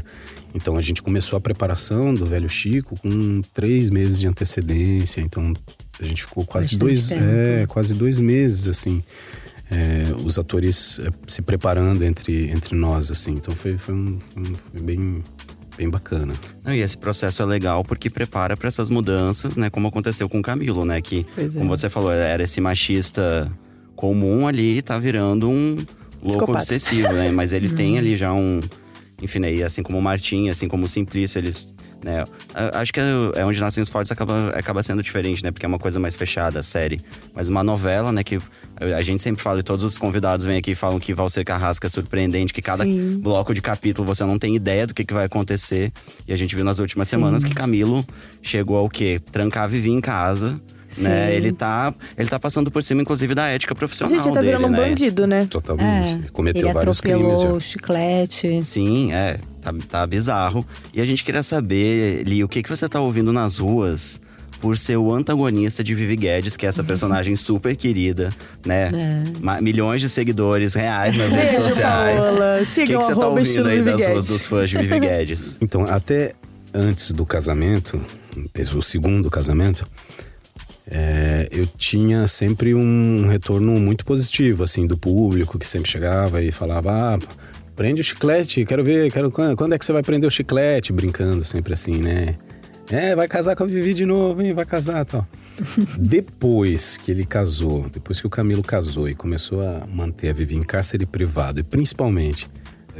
Então 0.54 0.76
a 0.76 0.80
gente 0.80 1.02
começou 1.02 1.36
a 1.36 1.40
preparação 1.40 2.14
do 2.14 2.24
Velho 2.24 2.48
Chico 2.48 2.94
com 3.00 3.40
três 3.52 3.90
meses 3.90 4.20
de 4.20 4.28
antecedência. 4.28 5.20
Então 5.20 5.52
a 5.98 6.04
gente 6.04 6.22
ficou 6.22 6.46
quase 6.46 6.76
dois, 6.78 7.10
é, 7.10 7.66
quase 7.66 7.94
dois 7.94 8.20
meses 8.20 8.68
assim. 8.68 9.02
É, 9.68 10.14
os 10.24 10.38
atores 10.38 11.00
é, 11.00 11.08
se 11.26 11.42
preparando 11.42 12.04
entre, 12.04 12.48
entre 12.48 12.76
nós, 12.76 13.10
assim. 13.10 13.32
Então 13.32 13.52
foi, 13.56 13.76
foi, 13.76 13.92
um, 13.92 14.18
foi 14.70 14.80
bem, 14.80 15.20
bem 15.76 15.90
bacana. 15.90 16.32
e 16.68 16.78
esse 16.78 16.96
processo 16.96 17.42
é 17.42 17.44
legal 17.44 17.82
porque 17.82 18.08
prepara 18.08 18.56
para 18.56 18.68
essas 18.68 18.88
mudanças, 18.88 19.56
né? 19.56 19.68
Como 19.68 19.88
aconteceu 19.88 20.28
com 20.28 20.38
o 20.38 20.42
Camilo, 20.42 20.84
né? 20.84 21.02
Que, 21.02 21.26
pois 21.34 21.54
como 21.54 21.74
é. 21.74 21.76
você 21.76 21.90
falou, 21.90 22.12
era 22.12 22.44
esse 22.44 22.60
machista 22.60 23.50
comum 23.96 24.46
ali, 24.46 24.80
tá 24.80 24.96
virando 24.96 25.50
um 25.50 25.76
louco 26.24 26.52
obsessivo, 26.52 27.12
né? 27.12 27.30
Mas 27.30 27.52
ele 27.52 27.68
tem 27.76 27.98
ali 27.98 28.16
já 28.16 28.32
um. 28.32 28.60
Enfim, 29.22 29.38
né? 29.38 29.54
E 29.54 29.62
assim 29.62 29.82
como 29.82 29.98
o 29.98 30.02
Martim, 30.02 30.48
assim 30.48 30.68
como 30.68 30.86
o 30.86 30.88
Simplício, 30.88 31.38
eles 31.38 31.74
né? 32.04 32.24
Acho 32.74 32.92
que 32.92 33.00
é 33.00 33.44
onde 33.44 33.58
nascem 33.58 33.82
os 33.82 33.88
fortes 33.88 34.12
acaba, 34.12 34.50
acaba 34.50 34.82
sendo 34.82 35.02
diferente, 35.02 35.42
né? 35.42 35.50
Porque 35.50 35.64
é 35.64 35.68
uma 35.68 35.78
coisa 35.78 35.98
mais 35.98 36.14
fechada, 36.14 36.60
a 36.60 36.62
série. 36.62 37.00
Mas 37.34 37.48
uma 37.48 37.64
novela, 37.64 38.12
né? 38.12 38.22
Que 38.22 38.38
a 38.76 39.00
gente 39.00 39.22
sempre 39.22 39.42
fala, 39.42 39.60
e 39.60 39.62
todos 39.62 39.84
os 39.84 39.96
convidados 39.96 40.44
vêm 40.44 40.58
aqui 40.58 40.72
e 40.72 40.74
falam 40.74 41.00
que 41.00 41.14
Valser 41.14 41.44
Carrasco 41.44 41.86
é 41.86 41.88
surpreendente, 41.88 42.52
que 42.52 42.60
cada 42.60 42.84
Sim. 42.84 43.20
bloco 43.20 43.54
de 43.54 43.62
capítulo 43.62 44.06
você 44.06 44.22
não 44.24 44.38
tem 44.38 44.54
ideia 44.54 44.86
do 44.86 44.92
que, 44.92 45.02
que 45.02 45.14
vai 45.14 45.24
acontecer. 45.24 45.90
E 46.28 46.32
a 46.32 46.36
gente 46.36 46.54
viu 46.54 46.64
nas 46.64 46.78
últimas 46.78 47.08
Sim. 47.08 47.16
semanas 47.16 47.42
que 47.42 47.54
Camilo 47.54 48.04
chegou 48.42 48.76
ao 48.76 48.90
quê? 48.90 49.18
Trancar 49.32 49.68
Vivi 49.68 49.90
em 49.90 50.00
casa. 50.00 50.60
Né? 50.96 51.34
Ele 51.34 51.52
tá, 51.52 51.94
ele 52.16 52.28
tá 52.28 52.38
passando 52.38 52.70
por 52.70 52.82
cima, 52.82 53.02
inclusive, 53.02 53.34
da 53.34 53.48
ética 53.48 53.74
profissional. 53.74 54.12
Gente, 54.12 54.26
ele 54.26 54.34
tá 54.34 54.40
dele, 54.40 54.56
virando 54.56 54.70
né? 54.72 54.78
um 54.78 54.88
bandido, 54.88 55.26
né? 55.26 55.46
Totalmente. 55.50 56.24
É, 56.26 56.30
Cometeu 56.32 56.66
ele 56.66 56.72
vários 56.72 57.00
crimes. 57.00 57.38
o 57.40 57.60
chiclete. 57.60 58.62
Sim, 58.62 59.12
é. 59.12 59.38
Tá, 59.60 59.74
tá 59.88 60.06
bizarro. 60.06 60.64
E 60.92 61.00
a 61.00 61.04
gente 61.04 61.24
queria 61.24 61.42
saber, 61.42 62.22
Li, 62.24 62.44
o 62.44 62.48
que, 62.48 62.62
que 62.62 62.68
você 62.68 62.88
tá 62.88 63.00
ouvindo 63.00 63.32
nas 63.32 63.58
ruas 63.58 64.20
por 64.60 64.78
ser 64.78 64.96
o 64.96 65.12
antagonista 65.12 65.84
de 65.84 65.94
Vivi 65.94 66.16
Guedes, 66.16 66.56
que 66.56 66.64
é 66.64 66.68
essa 66.70 66.82
personagem 66.84 67.36
super 67.36 67.76
querida, 67.76 68.30
né? 68.64 68.90
É. 68.94 69.60
Milhões 69.60 70.00
de 70.00 70.08
seguidores 70.08 70.74
reais 70.74 71.16
nas 71.16 71.28
redes 71.32 71.52
Beijo, 71.52 71.68
sociais. 71.68 72.20
Paola. 72.20 72.64
Sigam 72.64 72.96
o 72.96 73.00
que, 73.00 73.06
que 73.06 73.14
você 73.14 73.20
tá 73.20 73.28
ouvindo 73.28 73.68
aí 73.68 73.82
das 73.82 74.06
ruas 74.06 74.26
dos 74.28 74.46
fãs 74.46 74.70
de 74.70 74.78
Vivi 74.78 75.00
Guedes? 75.00 75.58
Então, 75.60 75.84
até 75.86 76.32
antes 76.72 77.12
do 77.12 77.26
casamento, 77.26 78.00
o 78.74 78.82
segundo 78.82 79.30
casamento, 79.30 79.86
é, 80.96 81.48
eu 81.50 81.66
tinha 81.66 82.24
sempre 82.28 82.72
um 82.72 83.26
retorno 83.26 83.72
muito 83.80 84.04
positivo, 84.04 84.62
assim, 84.62 84.86
do 84.86 84.96
público 84.96 85.58
que 85.58 85.66
sempre 85.66 85.90
chegava 85.90 86.40
e 86.40 86.52
falava: 86.52 86.92
ah, 86.92 87.18
prende 87.74 88.00
o 88.00 88.04
chiclete, 88.04 88.64
quero 88.64 88.84
ver, 88.84 89.10
quero 89.10 89.28
quando 89.32 89.74
é 89.74 89.78
que 89.78 89.84
você 89.84 89.92
vai 89.92 90.04
prender 90.04 90.28
o 90.28 90.30
chiclete? 90.30 90.92
Brincando 90.92 91.42
sempre 91.42 91.74
assim, 91.74 91.96
né? 91.96 92.36
É, 92.88 93.16
vai 93.16 93.26
casar 93.26 93.56
com 93.56 93.64
a 93.64 93.66
Vivi 93.66 93.92
de 93.92 94.06
novo, 94.06 94.40
hein? 94.40 94.52
Vai 94.52 94.64
casar 94.64 95.04
tal. 95.04 95.26
depois 95.98 96.96
que 96.96 97.10
ele 97.10 97.24
casou, 97.24 97.88
depois 97.88 98.20
que 98.20 98.26
o 98.28 98.30
Camilo 98.30 98.62
casou 98.62 99.08
e 99.08 99.16
começou 99.16 99.62
a 99.62 99.84
manter 99.86 100.30
a 100.30 100.32
Vivi 100.32 100.54
em 100.54 100.62
cárcere 100.62 101.06
privado, 101.06 101.58
e 101.58 101.64
principalmente 101.64 102.46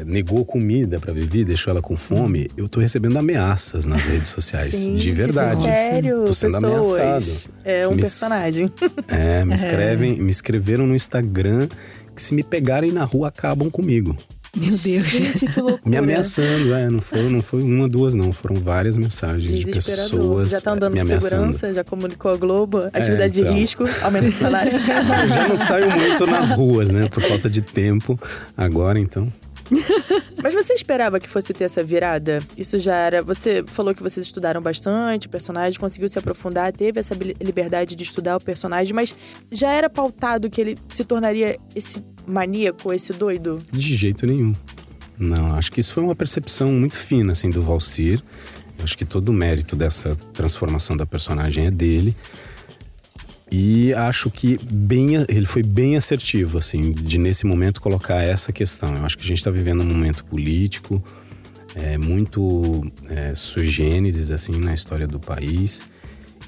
negou 0.05 0.45
comida 0.45 0.99
para 0.99 1.13
Vivi, 1.13 1.45
deixou 1.45 1.71
ela 1.71 1.81
com 1.81 1.97
fome, 1.97 2.51
eu 2.57 2.69
tô 2.69 2.81
recebendo 2.81 3.19
ameaças 3.19 3.87
nas 3.87 4.07
redes 4.07 4.31
sociais. 4.31 4.71
Sim, 4.71 4.95
de 4.95 5.13
verdade. 5.13 5.63
Sério, 5.63 6.25
tô 6.25 6.35
sendo 6.35 6.55
pessoas. 6.55 6.99
ameaçado. 6.99 7.55
É 7.65 7.87
um 7.87 7.93
me, 7.93 8.03
personagem. 8.03 8.73
É, 9.09 9.45
me 9.45 9.55
escrevem, 9.55 10.19
é. 10.19 10.23
me 10.23 10.31
escreveram 10.31 10.87
no 10.87 10.95
Instagram 10.95 11.69
que 12.15 12.23
se 12.23 12.35
me 12.35 12.43
pegarem 12.43 12.93
na 12.93 13.05
rua 13.05 13.29
acabam 13.29 13.71
comigo. 13.71 14.17
Meu 14.57 14.69
Deus. 14.69 14.79
Gente, 14.79 15.47
que 15.47 15.61
loucura. 15.61 15.91
Me 15.91 15.97
ameaçando, 15.97 16.75
é, 16.75 16.89
não 16.89 17.01
foi, 17.01 17.29
não 17.29 17.43
foi 17.43 17.63
uma, 17.63 17.89
duas, 17.89 18.15
não. 18.15 18.33
Foram 18.33 18.55
várias 18.55 18.97
mensagens 18.97 19.53
de 19.53 19.67
pessoas. 19.67 20.51
Já 20.51 20.61
tá 20.61 20.73
andando 20.73 20.95
me 20.95 21.01
com 21.01 21.21
segurança, 21.21 21.75
já 21.75 21.83
comunicou 21.83 22.31
a 22.31 22.37
Globo, 22.37 22.79
atividade 22.93 23.41
é, 23.41 23.43
então. 23.43 23.53
de 23.53 23.61
risco, 23.61 23.85
aumento 24.01 24.31
de 24.31 24.39
salário. 24.39 24.73
já 25.29 25.49
não 25.49 25.57
saio 25.57 25.91
muito 25.91 26.27
nas 26.27 26.53
ruas, 26.53 26.93
né? 26.93 27.09
Por 27.09 27.23
falta 27.23 27.51
de 27.51 27.63
tempo. 27.63 28.19
Agora, 28.57 28.99
então. 28.99 29.31
Mas 30.43 30.55
você 30.55 30.75
esperava 30.75 31.19
que 31.19 31.29
fosse 31.29 31.53
ter 31.53 31.65
essa 31.65 31.83
virada? 31.83 32.41
Isso 32.57 32.79
já 32.79 32.95
era. 32.95 33.23
Você 33.23 33.65
falou 33.67 33.95
que 33.95 34.03
vocês 34.03 34.27
estudaram 34.27 34.61
bastante 34.61 35.27
o 35.27 35.31
personagem, 35.31 35.79
conseguiu 35.79 36.09
se 36.09 36.19
aprofundar, 36.19 36.73
teve 36.73 37.01
essa 37.01 37.17
liberdade 37.41 37.97
de 37.97 38.05
estudar 38.05 38.37
o 38.37 38.41
personagem, 38.41 38.93
mas 38.93 39.15
já 39.51 39.71
era 39.71 39.89
pautado 39.89 40.51
que 40.51 40.61
ele 40.61 40.79
se 40.89 41.05
tornaria 41.05 41.59
esse 41.75 42.05
maníaco, 42.27 42.93
esse 42.93 43.13
doido? 43.13 43.63
De 43.73 43.97
jeito 43.97 44.27
nenhum. 44.27 44.55
Não, 45.19 45.55
acho 45.55 45.71
que 45.71 45.81
isso 45.81 45.93
foi 45.93 46.03
uma 46.03 46.15
percepção 46.15 46.69
muito 46.69 46.97
fina, 46.97 47.33
assim, 47.33 47.51
do 47.51 47.63
Valcir. 47.63 48.23
Acho 48.83 48.99
que 48.99 49.05
todo 49.05 49.29
o 49.29 49.33
mérito 49.33 49.77
dessa 49.77 50.17
transformação 50.33 50.97
da 50.97 51.07
personagem 51.07 51.67
é 51.67 51.71
dele. 51.71 52.15
E 53.51 53.93
acho 53.95 54.31
que 54.31 54.59
bem, 54.71 55.15
ele 55.29 55.47
foi 55.47 55.63
bem 55.63 55.97
assertivo, 55.97 56.59
assim, 56.59 56.93
de 56.93 57.19
nesse 57.19 57.47
momento 57.47 57.81
colocar 57.81 58.23
essa 58.23 58.53
questão. 58.53 58.97
Eu 58.97 59.05
acho 59.05 59.17
que 59.17 59.25
a 59.25 59.27
gente 59.27 59.39
está 59.39 59.51
vivendo 59.51 59.83
um 59.83 59.87
momento 59.87 60.25
político 60.25 61.03
é, 61.75 61.99
muito 61.99 62.83
é, 63.09 63.35
sui 63.35 63.67
generis, 63.67 64.31
assim, 64.31 64.59
na 64.59 64.73
história 64.73 65.07
do 65.07 65.19
país. 65.19 65.83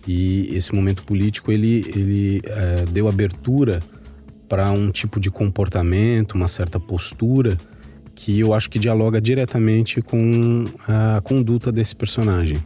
E 0.07 0.49
esse 0.55 0.75
momento 0.75 1.05
político, 1.05 1.51
ele, 1.51 1.85
ele 1.95 2.43
é, 2.45 2.85
deu 2.91 3.09
abertura 3.09 3.81
para 4.49 4.71
um 4.71 4.91
tipo 4.91 5.19
de 5.19 5.31
comportamento, 5.31 6.35
uma 6.35 6.47
certa 6.47 6.79
postura 6.79 7.57
que 8.15 8.39
eu 8.41 8.55
acho 8.55 8.71
que 8.71 8.79
dialoga 8.79 9.21
diretamente 9.21 10.01
com 10.01 10.65
a 10.89 11.21
conduta 11.21 11.73
desse 11.73 11.95
personagem. 11.95 12.57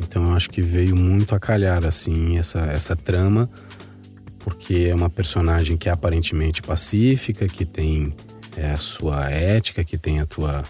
Então 0.00 0.28
eu 0.28 0.34
acho 0.34 0.50
que 0.50 0.62
veio 0.62 0.96
muito 0.96 1.34
a 1.34 1.40
calhar 1.40 1.84
assim 1.84 2.38
essa, 2.38 2.60
essa 2.60 2.96
trama 2.96 3.48
porque 4.44 4.88
é 4.90 4.94
uma 4.94 5.08
personagem 5.08 5.76
que 5.76 5.88
é 5.88 5.92
aparentemente 5.92 6.62
pacífica, 6.62 7.46
que 7.46 7.64
tem 7.64 8.14
é, 8.56 8.72
a 8.72 8.76
sua 8.76 9.30
ética, 9.30 9.84
que 9.84 9.96
tem 9.96 10.20
a 10.20 10.26
tua, 10.26 10.62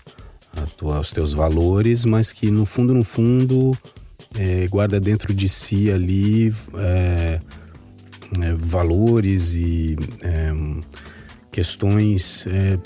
a 0.56 0.66
tua, 0.76 1.00
os 1.00 1.10
teus 1.10 1.32
valores, 1.32 2.04
mas 2.04 2.32
que 2.32 2.50
no 2.50 2.66
fundo, 2.66 2.94
no 2.94 3.02
fundo, 3.02 3.76
é, 4.34 4.66
guarda 4.68 5.00
dentro 5.00 5.32
de 5.32 5.48
si 5.48 5.90
ali 5.90 6.54
é, 6.76 7.40
é 8.40 8.52
valores 8.54 9.54
e 9.54 9.96
é, 10.22 10.52
questões 11.50 12.46
é, 12.46 12.78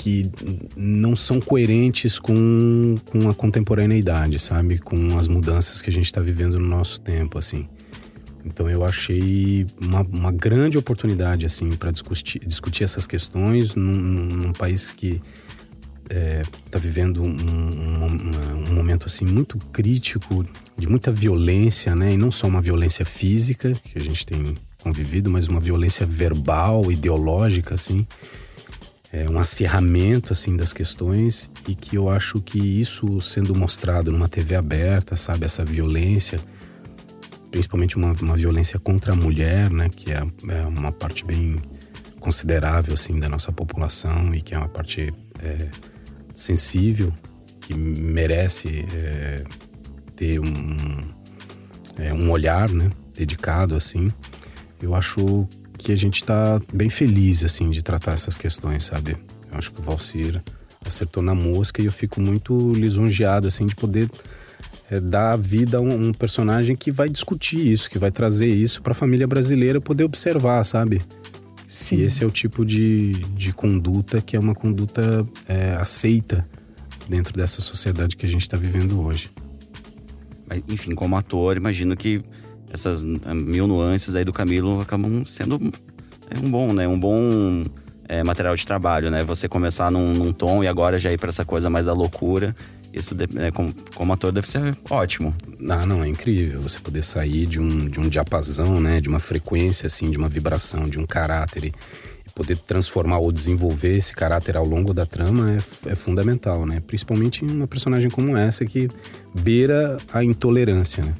que 0.00 0.30
não 0.74 1.14
são 1.14 1.38
coerentes 1.38 2.18
com, 2.18 2.94
com 3.04 3.28
a 3.28 3.34
contemporaneidade, 3.34 4.38
sabe? 4.38 4.78
Com 4.78 5.18
as 5.18 5.28
mudanças 5.28 5.82
que 5.82 5.90
a 5.90 5.92
gente 5.92 6.06
está 6.06 6.22
vivendo 6.22 6.58
no 6.58 6.66
nosso 6.66 7.02
tempo, 7.02 7.36
assim. 7.36 7.68
Então 8.42 8.70
eu 8.70 8.82
achei 8.82 9.66
uma, 9.78 10.00
uma 10.00 10.32
grande 10.32 10.78
oportunidade 10.78 11.44
assim 11.44 11.72
para 11.72 11.90
discutir, 11.90 12.40
discutir 12.46 12.84
essas 12.84 13.06
questões 13.06 13.74
num, 13.74 13.92
num 13.92 14.52
país 14.54 14.90
que 14.90 15.20
está 16.04 16.16
é, 16.16 16.42
tá 16.70 16.78
vivendo 16.78 17.22
um, 17.22 17.28
um, 17.28 18.70
um, 18.70 18.74
momento 18.74 19.04
assim 19.04 19.26
muito 19.26 19.58
crítico 19.70 20.46
de 20.78 20.88
muita 20.88 21.12
violência, 21.12 21.94
né? 21.94 22.14
E 22.14 22.16
não 22.16 22.30
só 22.30 22.46
uma 22.46 22.62
violência 22.62 23.04
física 23.04 23.74
que 23.84 23.98
a 23.98 24.02
gente 24.02 24.24
tem 24.24 24.54
convivido, 24.82 25.28
mas 25.28 25.46
uma 25.46 25.60
violência 25.60 26.06
verbal, 26.06 26.90
ideológica, 26.90 27.74
assim, 27.74 28.06
é 29.12 29.28
um 29.28 29.38
acirramento 29.38 30.32
assim 30.32 30.56
das 30.56 30.72
questões 30.72 31.50
e 31.68 31.74
que 31.74 31.96
eu 31.96 32.08
acho 32.08 32.40
que 32.40 32.58
isso 32.58 33.20
sendo 33.20 33.54
mostrado 33.54 34.12
numa 34.12 34.28
TV 34.28 34.54
aberta, 34.54 35.16
sabe, 35.16 35.44
essa 35.44 35.64
violência 35.64 36.38
principalmente 37.50 37.96
uma, 37.96 38.12
uma 38.12 38.36
violência 38.36 38.78
contra 38.78 39.12
a 39.12 39.16
mulher, 39.16 39.70
né, 39.70 39.88
que 39.88 40.12
é, 40.12 40.22
é, 40.48 40.62
uma 40.66 40.92
parte 40.92 41.24
bem 41.24 41.60
considerável 42.18 42.94
assim 42.94 43.18
da 43.18 43.28
nossa 43.28 43.50
população 43.50 44.34
e 44.34 44.40
que 44.40 44.54
é 44.54 44.58
uma 44.58 44.68
parte 44.68 45.12
é, 45.42 45.68
sensível 46.34 47.12
que 47.60 47.74
merece 47.74 48.86
é, 48.94 49.44
ter 50.14 50.38
um, 50.38 50.98
é, 51.98 52.12
um 52.12 52.30
olhar, 52.30 52.70
né, 52.70 52.90
dedicado 53.14 53.74
assim. 53.74 54.08
Eu 54.80 54.94
acho 54.94 55.48
que 55.80 55.92
a 55.92 55.96
gente 55.96 56.16
está 56.16 56.60
bem 56.72 56.90
feliz 56.90 57.42
assim 57.42 57.70
de 57.70 57.82
tratar 57.82 58.12
essas 58.12 58.36
questões, 58.36 58.84
sabe? 58.84 59.16
Eu 59.50 59.58
acho 59.58 59.72
que 59.72 59.80
o 59.80 59.82
Valcir 59.82 60.42
acertou 60.84 61.22
na 61.22 61.34
mosca 61.34 61.80
e 61.80 61.86
eu 61.86 61.92
fico 61.92 62.20
muito 62.20 62.72
lisonjeado 62.72 63.48
assim 63.48 63.66
de 63.66 63.74
poder 63.74 64.08
é, 64.90 65.00
dar 65.00 65.36
vida 65.36 65.78
a 65.78 65.80
um, 65.80 66.08
um, 66.08 66.12
personagem 66.12 66.76
que 66.76 66.92
vai 66.92 67.08
discutir 67.08 67.66
isso, 67.66 67.90
que 67.90 67.98
vai 67.98 68.10
trazer 68.10 68.48
isso 68.48 68.82
para 68.82 68.92
a 68.92 68.94
família 68.94 69.26
brasileira 69.26 69.80
poder 69.80 70.04
observar, 70.04 70.62
sabe? 70.64 71.00
Se 71.66 71.96
Sim. 71.96 72.02
esse 72.02 72.24
é 72.24 72.26
o 72.26 72.30
tipo 72.30 72.64
de, 72.64 73.12
de 73.34 73.52
conduta 73.52 74.20
que 74.20 74.36
é 74.36 74.40
uma 74.40 74.54
conduta 74.54 75.26
é, 75.48 75.72
aceita 75.80 76.46
dentro 77.08 77.34
dessa 77.34 77.62
sociedade 77.62 78.16
que 78.16 78.26
a 78.26 78.28
gente 78.28 78.42
está 78.42 78.56
vivendo 78.56 79.00
hoje. 79.00 79.30
Mas, 80.46 80.62
enfim, 80.68 80.94
como 80.94 81.16
ator, 81.16 81.56
imagino 81.56 81.96
que 81.96 82.22
essas 82.72 83.04
ah, 83.24 83.34
mil 83.34 83.66
nuances 83.66 84.14
aí 84.14 84.24
do 84.24 84.32
Camilo 84.32 84.80
acabam 84.80 85.24
sendo 85.26 85.60
é, 86.30 86.38
um 86.38 86.50
bom, 86.50 86.72
né? 86.72 86.86
Um 86.86 86.98
bom 86.98 87.64
é, 88.08 88.22
material 88.22 88.56
de 88.56 88.66
trabalho, 88.66 89.10
né? 89.10 89.22
Você 89.24 89.48
começar 89.48 89.90
num, 89.90 90.14
num 90.14 90.32
tom 90.32 90.62
e 90.62 90.68
agora 90.68 90.98
já 90.98 91.12
ir 91.12 91.18
pra 91.18 91.28
essa 91.30 91.44
coisa 91.44 91.68
mais 91.68 91.86
da 91.86 91.92
loucura. 91.92 92.54
Isso, 92.92 93.14
né, 93.14 93.52
como, 93.52 93.72
como 93.94 94.12
ator, 94.12 94.32
deve 94.32 94.48
ser 94.48 94.76
ótimo. 94.90 95.32
Ah, 95.68 95.86
não, 95.86 96.02
é 96.02 96.08
incrível 96.08 96.60
você 96.60 96.80
poder 96.80 97.02
sair 97.02 97.46
de 97.46 97.60
um, 97.60 97.88
de 97.88 98.00
um 98.00 98.08
diapasão, 98.08 98.80
né? 98.80 99.00
De 99.00 99.08
uma 99.08 99.20
frequência, 99.20 99.86
assim, 99.86 100.10
de 100.10 100.18
uma 100.18 100.28
vibração, 100.28 100.88
de 100.88 100.98
um 100.98 101.06
caráter 101.06 101.72
poder 102.30 102.56
transformar 102.58 103.18
ou 103.18 103.30
desenvolver 103.32 103.96
esse 103.96 104.14
caráter 104.14 104.56
ao 104.56 104.64
longo 104.64 104.92
da 104.94 105.04
trama 105.06 105.56
é, 105.86 105.90
é 105.92 105.94
fundamental, 105.94 106.64
né? 106.66 106.82
Principalmente 106.86 107.44
em 107.44 107.50
uma 107.50 107.66
personagem 107.66 108.08
como 108.10 108.36
essa 108.36 108.64
que 108.64 108.88
beira 109.34 109.96
a 110.12 110.24
intolerância, 110.24 111.04
né? 111.04 111.14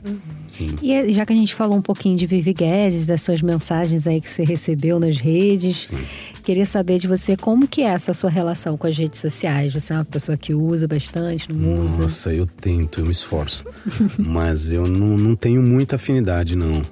Sim. 0.49 0.75
E 0.83 0.93
é- 0.93 1.13
já 1.13 1.25
que 1.25 1.33
a 1.33 1.37
gente 1.37 1.55
falou 1.55 1.77
um 1.77 1.83
pouquinho 1.83 2.17
de 2.17 2.27
Vivi 2.27 2.53
Guedes, 2.53 3.07
das 3.07 3.23
suas 3.23 3.41
mensagens 3.41 4.07
aí 4.07 4.21
que 4.21 4.29
você 4.29 4.43
recebeu 4.43 4.99
nas 4.99 5.17
redes, 5.19 5.89
Sim. 5.89 6.05
queria 6.43 6.67
saber 6.67 6.99
de 6.99 7.07
você 7.07 7.37
como 7.37 7.69
que 7.69 7.83
é 7.83 7.87
essa 7.87 8.13
sua 8.13 8.31
relação 8.31 8.77
com 8.77 8.87
as 8.87 8.97
redes 8.97 9.21
sociais. 9.21 9.73
Você 9.73 9.93
é 9.93 9.97
uma 9.97 10.05
pessoa 10.05 10.37
que 10.37 10.53
usa 10.53 10.89
bastante, 10.89 11.53
não 11.53 11.75
usa? 11.75 11.97
Nossa, 11.99 12.35
eu 12.35 12.47
tento, 12.47 13.01
eu 13.01 13.05
me 13.05 13.13
esforço. 13.13 13.65
Mas 14.19 14.73
eu 14.73 14.87
não, 14.89 15.17
não 15.17 15.37
tenho 15.37 15.63
muita 15.63 15.97
afinidade, 15.97 16.57
não. 16.57 16.83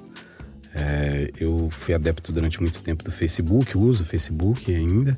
É, 0.73 1.31
eu 1.39 1.67
fui 1.71 1.93
adepto 1.93 2.31
durante 2.31 2.61
muito 2.61 2.81
tempo 2.81 3.03
do 3.03 3.11
Facebook, 3.11 3.77
uso 3.77 4.03
o 4.03 4.05
Facebook 4.05 4.73
ainda, 4.73 5.17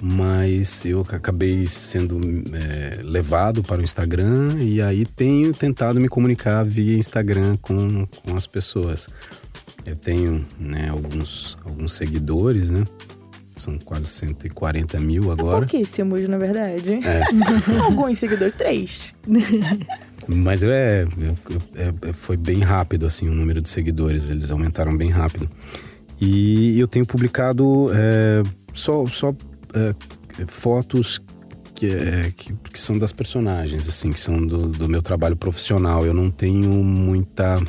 mas 0.00 0.84
eu 0.84 1.00
acabei 1.08 1.66
sendo 1.66 2.18
é, 2.54 3.02
levado 3.02 3.62
para 3.62 3.80
o 3.80 3.84
Instagram 3.84 4.56
e 4.60 4.80
aí 4.80 5.04
tenho 5.04 5.52
tentado 5.52 6.00
me 6.00 6.08
comunicar 6.08 6.64
via 6.64 6.96
Instagram 6.96 7.56
com, 7.60 8.06
com 8.06 8.36
as 8.36 8.46
pessoas. 8.46 9.08
Eu 9.84 9.96
tenho 9.96 10.44
né, 10.58 10.88
alguns, 10.88 11.56
alguns 11.64 11.94
seguidores, 11.94 12.70
né? 12.70 12.84
São 13.52 13.78
quase 13.78 14.08
140 14.08 15.00
mil 15.00 15.30
É 15.30 15.32
agora. 15.32 15.58
pouquíssimos, 15.58 16.28
na 16.28 16.36
verdade. 16.36 17.00
É. 17.02 17.22
Alguns 17.80 18.18
seguidores, 18.18 18.52
três. 18.54 19.14
Mas 20.26 20.62
é, 20.64 21.04
é- 21.76 22.08
é- 22.08 22.12
foi 22.12 22.36
bem 22.36 22.60
rápido 22.60 23.06
assim 23.06 23.28
o 23.28 23.34
número 23.34 23.60
de 23.60 23.68
seguidores, 23.68 24.30
eles 24.30 24.50
aumentaram 24.50 24.96
bem 24.96 25.10
rápido. 25.10 25.48
E 26.20 26.78
eu 26.78 26.88
tenho 26.88 27.04
publicado 27.04 27.90
é, 27.94 28.42
só, 28.72 29.06
só 29.06 29.34
é, 29.74 29.94
fotos 30.46 31.20
que, 31.74 31.90
é, 31.90 32.32
que, 32.34 32.52
que 32.54 32.78
são 32.78 32.98
das 32.98 33.12
personagens, 33.12 33.86
assim, 33.88 34.10
que 34.10 34.18
são 34.18 34.44
do, 34.44 34.68
do 34.68 34.88
meu 34.88 35.02
trabalho 35.02 35.36
profissional. 35.36 36.06
Eu 36.06 36.14
não 36.14 36.30
tenho 36.30 36.70
muita 36.82 37.62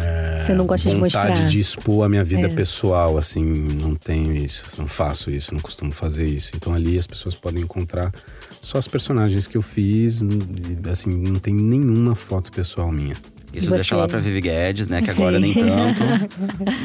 é, 0.00 0.42
Você 0.44 0.54
não 0.54 0.66
gosta 0.66 0.88
de 0.90 0.96
vontade 0.96 1.28
mostrar? 1.30 1.48
de 1.48 1.58
expor 1.60 2.04
a 2.04 2.08
minha 2.08 2.22
vida 2.24 2.46
É. 2.46 2.48
pessoal, 2.48 3.18
assim, 3.18 3.44
não 3.44 3.94
tenho 3.94 4.32
isso, 4.34 4.64
não 4.78 4.86
faço 4.86 5.30
isso, 5.30 5.52
não 5.54 5.60
costumo 5.60 5.90
fazer 5.92 6.26
isso. 6.26 6.52
Então 6.54 6.74
ali 6.74 6.98
as 6.98 7.06
pessoas 7.06 7.34
podem 7.34 7.62
encontrar 7.62 8.12
só 8.60 8.78
as 8.78 8.86
personagens 8.88 9.46
que 9.46 9.56
eu 9.56 9.62
fiz, 9.62 10.22
e, 10.22 10.90
assim, 10.90 11.10
não 11.10 11.36
tem 11.40 11.54
nenhuma 11.54 12.14
foto 12.14 12.50
pessoal 12.52 12.90
minha. 12.92 13.16
Isso 13.56 13.68
Você- 13.70 13.76
deixa 13.76 13.96
lá 13.96 14.06
pra 14.06 14.18
Vivi 14.18 14.40
Guedes, 14.42 14.90
né? 14.90 15.00
Que 15.02 15.10
agora 15.10 15.36
Sim. 15.36 15.42
nem 15.42 15.54
tanto. 15.64 16.02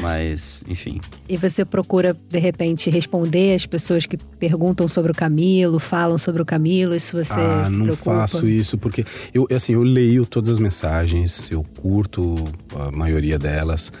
Mas, 0.00 0.62
enfim. 0.68 1.00
E 1.28 1.36
você 1.36 1.64
procura, 1.64 2.16
de 2.28 2.38
repente, 2.38 2.88
responder 2.90 3.54
as 3.54 3.66
pessoas 3.66 4.06
que 4.06 4.16
perguntam 4.16 4.88
sobre 4.88 5.12
o 5.12 5.14
Camilo, 5.14 5.78
falam 5.78 6.18
sobre 6.18 6.42
o 6.42 6.44
Camilo, 6.44 6.94
isso 6.94 7.16
você 7.22 7.32
ah, 7.32 7.64
se 7.66 7.70
não 7.72 7.84
preocupa? 7.84 8.04
faço 8.12 8.48
isso 8.48 8.78
porque 8.78 9.04
eu 9.34 9.46
assim 9.54 9.74
eu 9.74 9.82
leio 9.82 10.24
todas 10.26 10.48
as 10.50 10.58
mensagens, 10.58 11.50
eu 11.50 11.62
curto 11.80 12.34
a 12.74 12.90
maioria 12.90 13.38
delas, 13.38 13.92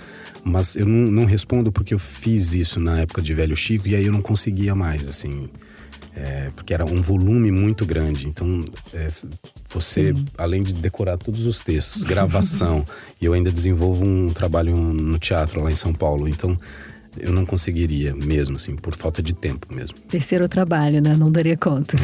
mas 0.44 0.76
eu 0.76 0.86
não, 0.86 1.10
não 1.10 1.24
respondo 1.24 1.70
porque 1.70 1.94
eu 1.94 1.98
fiz 1.98 2.54
isso 2.54 2.80
na 2.80 3.00
época 3.00 3.20
de 3.22 3.32
Velho 3.34 3.54
Chico 3.56 3.86
e 3.88 3.94
aí 3.94 4.06
eu 4.06 4.12
não 4.12 4.22
conseguia 4.22 4.74
mais 4.74 5.06
assim, 5.06 5.48
é, 6.14 6.50
porque 6.54 6.74
era 6.74 6.84
um 6.84 7.00
volume 7.00 7.50
muito 7.50 7.86
grande. 7.86 8.28
Então 8.28 8.64
é, 8.92 9.08
você 9.68 10.14
além 10.36 10.62
de 10.62 10.72
decorar 10.74 11.16
todos 11.16 11.46
os 11.46 11.60
textos, 11.60 12.04
gravação 12.04 12.84
e 13.20 13.24
eu 13.24 13.32
ainda 13.32 13.50
desenvolvo 13.50 14.04
um 14.04 14.30
trabalho 14.30 14.76
no 14.76 15.18
teatro 15.18 15.62
lá 15.62 15.70
em 15.70 15.76
São 15.76 15.92
Paulo, 15.92 16.28
então 16.28 16.58
eu 17.18 17.30
não 17.32 17.44
conseguiria 17.44 18.14
mesmo 18.14 18.56
assim 18.56 18.74
por 18.74 18.94
falta 18.94 19.22
de 19.22 19.34
tempo 19.34 19.72
mesmo. 19.72 19.98
Terceiro 20.08 20.48
trabalho, 20.48 21.00
né? 21.00 21.14
Não 21.14 21.30
daria 21.30 21.56
conta. 21.56 21.96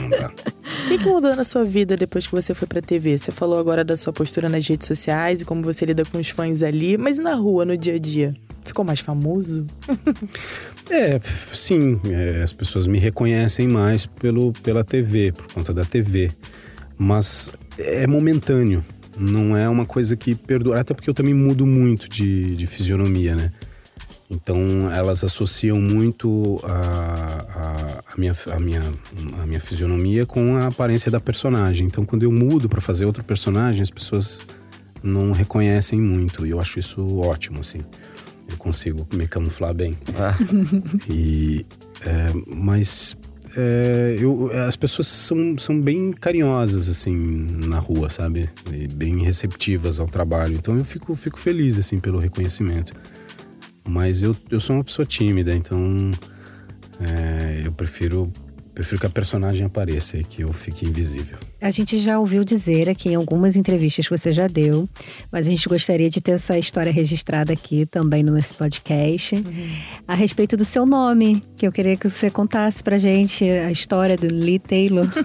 Não 0.00 0.10
dá. 0.10 0.32
O 0.84 0.88
que, 0.88 0.98
que 0.98 1.08
mudou 1.08 1.34
na 1.34 1.42
sua 1.42 1.64
vida 1.64 1.96
depois 1.96 2.26
que 2.26 2.32
você 2.32 2.54
foi 2.54 2.68
pra 2.68 2.80
TV? 2.80 3.18
Você 3.18 3.32
falou 3.32 3.58
agora 3.58 3.82
da 3.82 3.96
sua 3.96 4.12
postura 4.12 4.48
nas 4.48 4.68
redes 4.68 4.86
sociais 4.86 5.40
e 5.40 5.44
como 5.44 5.60
você 5.62 5.84
lida 5.84 6.04
com 6.04 6.18
os 6.18 6.28
fãs 6.28 6.62
ali, 6.62 6.96
mas 6.96 7.18
e 7.18 7.22
na 7.22 7.34
rua, 7.34 7.64
no 7.64 7.76
dia 7.76 7.94
a 7.94 7.98
dia? 7.98 8.34
Ficou 8.64 8.84
mais 8.84 9.00
famoso? 9.00 9.66
É, 10.90 11.20
sim, 11.52 12.00
é, 12.08 12.42
as 12.42 12.52
pessoas 12.52 12.86
me 12.86 12.98
reconhecem 12.98 13.66
mais 13.66 14.06
pelo, 14.06 14.52
pela 14.52 14.84
TV, 14.84 15.32
por 15.32 15.52
conta 15.52 15.74
da 15.74 15.84
TV. 15.84 16.30
Mas 16.96 17.52
é 17.78 18.06
momentâneo, 18.06 18.84
não 19.18 19.56
é 19.56 19.68
uma 19.68 19.84
coisa 19.84 20.16
que 20.16 20.34
perdura. 20.34 20.80
Até 20.80 20.94
porque 20.94 21.10
eu 21.10 21.14
também 21.14 21.34
mudo 21.34 21.66
muito 21.66 22.08
de, 22.08 22.56
de 22.56 22.66
fisionomia, 22.66 23.34
né? 23.34 23.52
Então 24.30 24.90
elas 24.90 25.22
associam 25.22 25.80
muito 25.80 26.60
a, 26.64 27.44
a, 27.48 28.12
a 28.12 28.18
minha, 28.18 28.34
a, 28.52 28.58
minha, 28.58 28.82
a 29.40 29.46
minha 29.46 29.60
fisionomia 29.60 30.26
com 30.26 30.56
a 30.56 30.66
aparência 30.66 31.10
da 31.10 31.20
personagem. 31.20 31.86
Então 31.86 32.04
quando 32.04 32.24
eu 32.24 32.32
mudo 32.32 32.68
para 32.68 32.80
fazer 32.80 33.04
outro 33.04 33.22
personagem, 33.22 33.82
as 33.82 33.90
pessoas 33.90 34.40
não 35.02 35.32
reconhecem 35.32 36.00
muito. 36.00 36.46
E 36.46 36.50
eu 36.50 36.60
acho 36.60 36.78
isso 36.78 37.18
ótimo, 37.18 37.60
assim. 37.60 37.80
Eu 38.48 38.56
consigo 38.56 39.06
me 39.12 39.26
camuflar 39.26 39.74
bem. 39.74 39.96
Ah, 40.16 40.36
E, 41.10 41.66
é, 42.04 42.32
mas 42.46 43.16
é, 43.56 44.16
eu, 44.18 44.50
as 44.66 44.76
pessoas 44.76 45.06
são, 45.06 45.56
são 45.56 45.80
bem 45.80 46.12
carinhosas, 46.12 46.88
assim, 46.88 47.16
na 47.66 47.78
rua, 47.78 48.10
sabe? 48.10 48.48
E 48.72 48.86
bem 48.88 49.22
receptivas 49.22 49.98
ao 49.98 50.06
trabalho. 50.06 50.54
Então 50.54 50.76
eu 50.76 50.84
fico, 50.84 51.14
fico 51.16 51.38
feliz, 51.38 51.78
assim, 51.78 51.98
pelo 51.98 52.18
reconhecimento. 52.18 52.92
Mas 53.88 54.22
eu, 54.22 54.36
eu 54.50 54.60
sou 54.60 54.76
uma 54.76 54.84
pessoa 54.84 55.06
tímida, 55.06 55.54
então 55.54 56.10
é, 57.00 57.62
eu 57.64 57.72
prefiro, 57.72 58.32
prefiro 58.76 59.00
que 59.00 59.06
a 59.06 59.10
personagem 59.10 59.64
apareça 59.64 60.18
e 60.18 60.22
que 60.22 60.42
eu 60.42 60.52
fique 60.52 60.84
invisível. 60.84 61.38
A 61.62 61.70
gente 61.70 61.98
já 61.98 62.18
ouviu 62.18 62.44
dizer 62.44 62.90
aqui 62.90 63.08
em 63.08 63.14
algumas 63.14 63.56
entrevistas 63.56 64.06
que 64.06 64.16
você 64.16 64.34
já 64.34 64.46
deu, 64.46 64.86
mas 65.32 65.46
a 65.46 65.50
gente 65.50 65.66
gostaria 65.66 66.10
de 66.10 66.20
ter 66.20 66.32
essa 66.32 66.58
história 66.58 66.92
registrada 66.92 67.54
aqui 67.54 67.86
também 67.86 68.22
no 68.22 68.34
nosso 68.34 68.54
podcast, 68.54 69.42
a 70.06 70.14
respeito 70.14 70.58
do 70.58 70.64
seu 70.64 70.84
nome, 70.84 71.42
que 71.56 71.66
eu 71.66 71.72
queria 71.72 71.96
que 71.96 72.06
você 72.10 72.30
contasse 72.30 72.84
pra 72.84 72.98
gente 72.98 73.48
a 73.48 73.72
história 73.72 74.14
do 74.14 74.26
Lee 74.26 74.58
Taylor. 74.58 75.08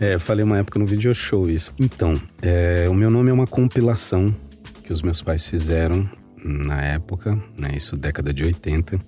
É, 0.00 0.14
eu 0.14 0.20
falei 0.20 0.42
uma 0.42 0.58
época 0.58 0.78
no 0.78 0.86
video 0.86 1.14
show 1.14 1.48
isso. 1.48 1.74
Então, 1.78 2.20
é, 2.40 2.88
o 2.88 2.94
meu 2.94 3.10
nome 3.10 3.30
é 3.30 3.32
uma 3.32 3.46
compilação 3.46 4.34
que 4.82 4.92
os 4.92 5.02
meus 5.02 5.22
pais 5.22 5.46
fizeram 5.48 6.08
na 6.42 6.82
época, 6.82 7.36
né? 7.56 7.68
Isso 7.76 7.96
década 7.96 8.32
de 8.32 8.44
80. 8.44 8.98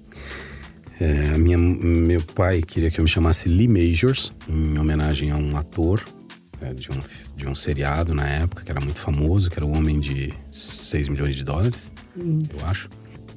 É, 1.00 1.35
a 1.35 1.38
minha, 1.38 1.59
meu 1.59 2.22
pai 2.22 2.62
queria 2.62 2.90
que 2.90 3.00
eu 3.00 3.04
me 3.04 3.11
chamasse 3.11 3.48
Lee 3.48 3.68
Majors, 3.68 4.33
em 4.48 4.78
homenagem 4.78 5.30
a 5.30 5.37
um 5.37 5.57
ator 5.57 6.02
é, 6.61 6.72
de, 6.72 6.90
um, 6.90 7.00
de 7.37 7.46
um 7.46 7.54
seriado 7.54 8.14
na 8.14 8.26
época, 8.26 8.64
que 8.64 8.70
era 8.70 8.80
muito 8.80 8.98
famoso, 8.98 9.50
que 9.50 9.59
era 9.59 9.66
o 9.66 9.72
Homem 9.72 9.98
de 9.98 10.33
6 10.52 11.09
milhões 11.09 11.35
de 11.35 11.44
dólares, 11.44 11.92
eu 12.16 12.64
acho. 12.66 12.88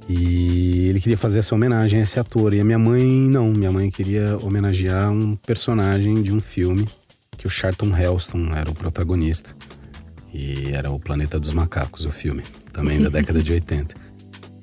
E 0.09 0.87
ele 0.87 1.01
queria 1.01 1.17
fazer 1.17 1.39
essa 1.39 1.53
homenagem 1.53 1.99
a 1.99 2.03
esse 2.03 2.17
ator. 2.17 2.53
E 2.53 2.61
a 2.61 2.63
minha 2.63 2.79
mãe, 2.79 3.03
não. 3.03 3.51
Minha 3.51 3.71
mãe 3.71 3.91
queria 3.91 4.37
homenagear 4.37 5.11
um 5.11 5.35
personagem 5.35 6.21
de 6.21 6.31
um 6.31 6.39
filme 6.39 6.87
que 7.37 7.45
o 7.45 7.49
Charlton 7.49 7.91
Heston 7.95 8.55
era 8.55 8.69
o 8.69 8.73
protagonista. 8.73 9.49
E 10.33 10.71
era 10.71 10.89
o 10.91 10.99
Planeta 10.99 11.39
dos 11.39 11.51
Macacos, 11.51 12.05
o 12.05 12.11
filme, 12.11 12.43
também 12.71 13.01
da 13.01 13.09
década 13.09 13.43
de 13.43 13.51
80. 13.53 13.95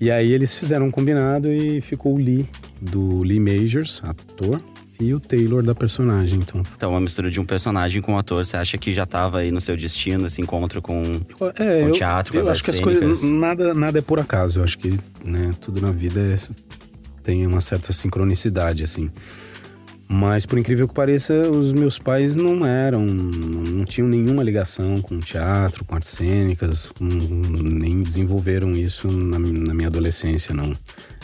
E 0.00 0.11
aí 0.11 0.33
eles 0.33 0.57
fizeram 0.57 0.87
um 0.87 0.90
combinado 0.90 1.52
e 1.52 1.80
ficou 1.80 2.14
o 2.14 2.18
Lee, 2.18 2.48
do 2.84 3.22
Lee 3.22 3.40
Majors, 3.40 4.02
ator, 4.04 4.60
e 5.00 5.12
o 5.12 5.18
Taylor 5.18 5.62
da 5.62 5.74
personagem. 5.74 6.38
Então, 6.38 6.62
então, 6.76 6.90
uma 6.90 7.00
mistura 7.00 7.30
de 7.30 7.40
um 7.40 7.44
personagem 7.44 8.00
com 8.00 8.12
um 8.12 8.18
ator. 8.18 8.44
Você 8.46 8.56
acha 8.56 8.78
que 8.78 8.92
já 8.94 9.04
tava 9.04 9.38
aí 9.38 9.50
no 9.50 9.60
seu 9.60 9.76
destino, 9.76 10.26
esse 10.28 10.40
encontro 10.40 10.80
com. 10.80 11.02
é, 11.56 11.80
Com 11.82 11.88
eu, 11.88 11.92
teatro, 11.92 12.32
com 12.32 12.38
eu 12.38 12.50
acho 12.50 12.62
que 12.62 12.70
as 12.70 12.76
artes 12.76 12.80
coisas 12.84 13.18
cênicas. 13.18 13.40
nada 13.40 13.74
nada 13.74 13.98
é 13.98 14.02
por 14.02 14.20
acaso. 14.20 14.60
Eu 14.60 14.64
acho 14.64 14.78
que 14.78 14.96
né, 15.24 15.52
tudo 15.60 15.80
na 15.80 15.90
vida 15.90 16.20
é- 16.20 16.36
tem 17.22 17.46
uma 17.46 17.60
certa 17.60 17.92
sincronicidade 17.92 18.84
assim. 18.84 19.10
Mas, 20.08 20.44
por 20.44 20.58
incrível 20.58 20.86
que 20.86 20.94
pareça, 20.94 21.34
os 21.50 21.72
meus 21.72 21.98
pais 21.98 22.36
não 22.36 22.64
eram, 22.64 23.04
não 23.04 23.84
tinham 23.84 24.06
nenhuma 24.08 24.42
ligação 24.42 25.00
com 25.00 25.18
teatro, 25.18 25.84
com 25.84 25.94
artes 25.94 26.10
cênicas, 26.10 26.86
com, 26.86 27.04
nem 27.04 28.02
desenvolveram 28.02 28.72
isso 28.72 29.10
na, 29.10 29.38
na, 29.38 29.74
minha 29.74 29.88
adolescência, 29.88 30.54
não. 30.54 30.72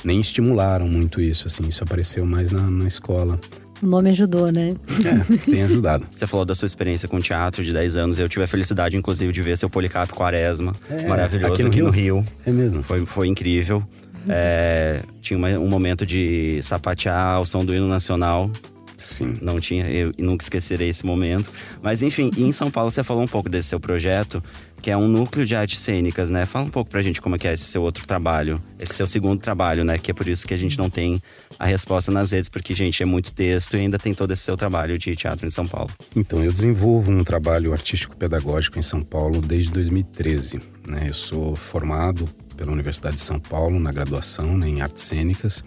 Nem 0.02 0.20
estimularam 0.20 0.88
muito 0.88 1.20
isso, 1.20 1.46
assim, 1.46 1.68
isso 1.68 1.84
apareceu 1.84 2.24
mais 2.24 2.50
na, 2.50 2.62
na 2.62 2.86
escola. 2.86 3.38
O 3.82 3.86
nome 3.86 4.10
ajudou, 4.10 4.52
né? 4.52 4.74
É, 5.04 5.36
tem 5.50 5.62
ajudado. 5.62 6.06
Você 6.10 6.26
falou 6.26 6.44
da 6.44 6.54
sua 6.54 6.66
experiência 6.66 7.08
com 7.08 7.18
teatro 7.18 7.64
de 7.64 7.72
10 7.72 7.96
anos. 7.96 8.18
Eu 8.18 8.28
tive 8.28 8.44
a 8.44 8.48
felicidade, 8.48 8.94
inclusive, 8.96 9.32
de 9.32 9.40
ver 9.40 9.56
seu 9.56 9.70
Policarpo 9.70 10.14
Quaresma. 10.14 10.74
É, 10.90 11.06
maravilhoso 11.06 11.54
aqui, 11.54 11.62
no, 11.62 11.68
aqui 11.68 11.76
Rio? 11.78 11.86
no 11.86 11.90
Rio. 11.90 12.24
É 12.44 12.52
mesmo. 12.52 12.82
Foi, 12.82 13.06
foi 13.06 13.28
incrível. 13.28 13.82
É, 14.28 15.02
tinha 15.20 15.36
uma, 15.36 15.48
um 15.50 15.68
momento 15.68 16.04
de 16.04 16.60
sapatear 16.62 17.36
ao 17.36 17.46
som 17.46 17.64
do 17.64 17.74
hino 17.74 17.88
nacional. 17.88 18.50
Sim. 18.96 19.38
Não 19.40 19.58
tinha, 19.58 19.88
eu 19.90 20.12
nunca 20.18 20.44
esquecerei 20.44 20.88
esse 20.88 21.06
momento. 21.06 21.50
Mas 21.82 22.02
enfim, 22.02 22.30
em 22.36 22.52
São 22.52 22.70
Paulo 22.70 22.90
você 22.90 23.02
falou 23.02 23.22
um 23.22 23.28
pouco 23.28 23.48
desse 23.48 23.68
seu 23.68 23.80
projeto, 23.80 24.42
que 24.80 24.90
é 24.90 24.96
um 24.96 25.06
núcleo 25.06 25.44
de 25.44 25.54
artes 25.54 25.78
cênicas, 25.80 26.30
né? 26.30 26.46
Fala 26.46 26.66
um 26.66 26.70
pouco 26.70 26.90
pra 26.90 27.02
gente 27.02 27.20
como 27.20 27.36
é 27.36 27.38
que 27.38 27.46
é 27.46 27.52
esse 27.52 27.64
seu 27.64 27.82
outro 27.82 28.06
trabalho, 28.06 28.60
esse 28.78 28.94
seu 28.94 29.06
segundo 29.06 29.40
trabalho, 29.40 29.84
né? 29.84 29.98
Que 29.98 30.10
é 30.10 30.14
por 30.14 30.28
isso 30.28 30.46
que 30.46 30.54
a 30.54 30.56
gente 30.56 30.78
não 30.78 30.88
tem 30.88 31.20
a 31.58 31.66
resposta 31.66 32.10
nas 32.10 32.30
redes, 32.30 32.48
porque, 32.48 32.74
gente, 32.74 33.02
é 33.02 33.06
muito 33.06 33.32
texto 33.32 33.76
e 33.76 33.80
ainda 33.80 33.98
tem 33.98 34.14
todo 34.14 34.32
esse 34.32 34.42
seu 34.42 34.56
trabalho 34.56 34.98
de 34.98 35.14
teatro 35.14 35.46
em 35.46 35.50
São 35.50 35.66
Paulo. 35.66 35.90
Então, 36.16 36.42
eu 36.42 36.52
desenvolvo 36.52 37.12
um 37.12 37.22
trabalho 37.22 37.72
artístico-pedagógico 37.72 38.78
em 38.78 38.82
São 38.82 39.02
Paulo 39.02 39.40
desde 39.40 39.70
2013. 39.72 40.60
Né? 40.88 41.06
Eu 41.08 41.14
sou 41.14 41.54
formado 41.54 42.26
pela 42.56 42.72
Universidade 42.72 43.16
de 43.16 43.22
São 43.22 43.38
Paulo 43.38 43.78
na 43.78 43.92
graduação 43.92 44.56
né, 44.56 44.68
em 44.68 44.80
artes 44.80 45.02
cênicas 45.02 45.64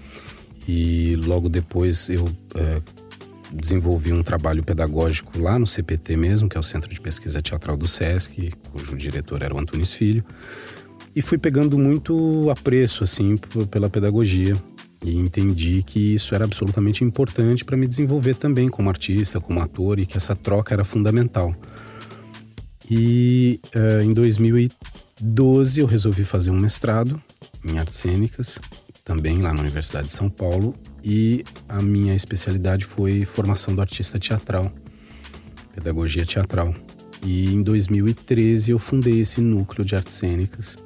e 0.67 1.15
logo 1.17 1.49
depois 1.49 2.10
eu 2.10 2.26
é, 2.56 2.82
desenvolvi 3.54 4.12
um 4.12 4.24
trabalho 4.24 4.63
pedagógico 4.63 5.39
lá 5.39 5.60
no 5.60 5.68
CPT 5.68 6.18
mesmo, 6.18 6.50
que 6.50 6.58
é 6.58 6.60
o 6.60 6.63
Centro 6.63 6.94
de 6.94 7.00
Pesquisa 7.00 7.42
Teatral 7.42 7.78
do 7.78 7.88
SESC, 7.88 8.52
cujo 8.72 8.98
diretor 8.98 9.42
era 9.42 9.54
o 9.54 9.60
Antunes 9.60 9.94
Filho, 9.94 10.24
e 11.16 11.22
fui 11.22 11.38
pegando 11.38 11.78
muito 11.78 12.50
apreço 12.50 13.04
assim 13.04 13.38
pela 13.70 13.89
pedagogia 13.89 14.56
e 15.04 15.18
entendi 15.18 15.84
que 15.84 16.16
isso 16.16 16.34
era 16.34 16.46
absolutamente 16.46 17.04
importante 17.04 17.63
para 17.63 17.76
me 17.76 17.86
desenvolver 17.86 18.36
também 18.36 18.70
como 18.70 18.89
artista, 18.89 19.39
como 19.39 19.60
ator 19.60 20.00
e 20.00 20.06
que 20.06 20.18
essa 20.18 20.36
troca 20.36 20.74
era 20.74 20.84
fundamental. 20.84 21.54
E 22.89 23.60
uh, 23.76 24.02
em 24.02 24.13
2012 24.13 25.82
eu 25.82 25.86
resolvi 25.86 26.24
fazer 26.24 26.52
um 26.52 26.60
mestrado 26.60 27.22
em 27.68 27.78
artes 27.80 27.96
cênicas, 27.96 28.60
também 29.04 29.39
lá 29.39 29.54
na 29.54 29.62
Universidade 29.62 30.08
de 30.08 30.13
São 30.13 30.30
Paulo, 30.30 30.74
e 31.04 31.44
a 31.68 31.82
minha 31.82 32.16
especialidade 32.16 32.86
foi 32.86 33.26
formação 33.26 33.76
do 33.76 33.82
artista 33.82 34.18
teatral, 34.18 34.72
pedagogia 35.74 36.26
teatral. 36.26 36.74
E 37.22 37.54
em 37.54 37.62
2013 37.62 38.72
eu 38.72 38.80
fundei 38.80 39.22
esse 39.22 39.42
núcleo 39.42 39.86
de 39.86 39.96
artes 39.96 40.13
cênicas 40.13 40.78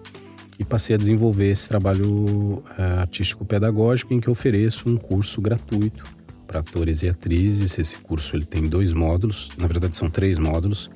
e 0.59 0.63
passei 0.63 0.95
a 0.95 0.97
desenvolver 0.97 1.51
esse 1.51 1.67
trabalho 1.67 2.07
uh, 2.07 2.63
artístico-pedagógico 3.01 4.13
em 4.13 4.19
que 4.19 4.29
ofereço 4.29 4.89
um 4.89 4.97
curso 4.97 5.41
gratuito 5.41 6.03
para 6.47 6.59
atores 6.59 7.03
e 7.03 7.09
atrizes. 7.09 7.77
Esse 7.77 7.97
curso 7.97 8.35
ele 8.35 8.45
tem 8.45 8.67
dois 8.67 8.93
módulos, 8.93 9.51
na 9.57 9.67
verdade 9.67 9.95
são 9.95 10.09
três 10.09 10.37
módulos. 10.37 10.89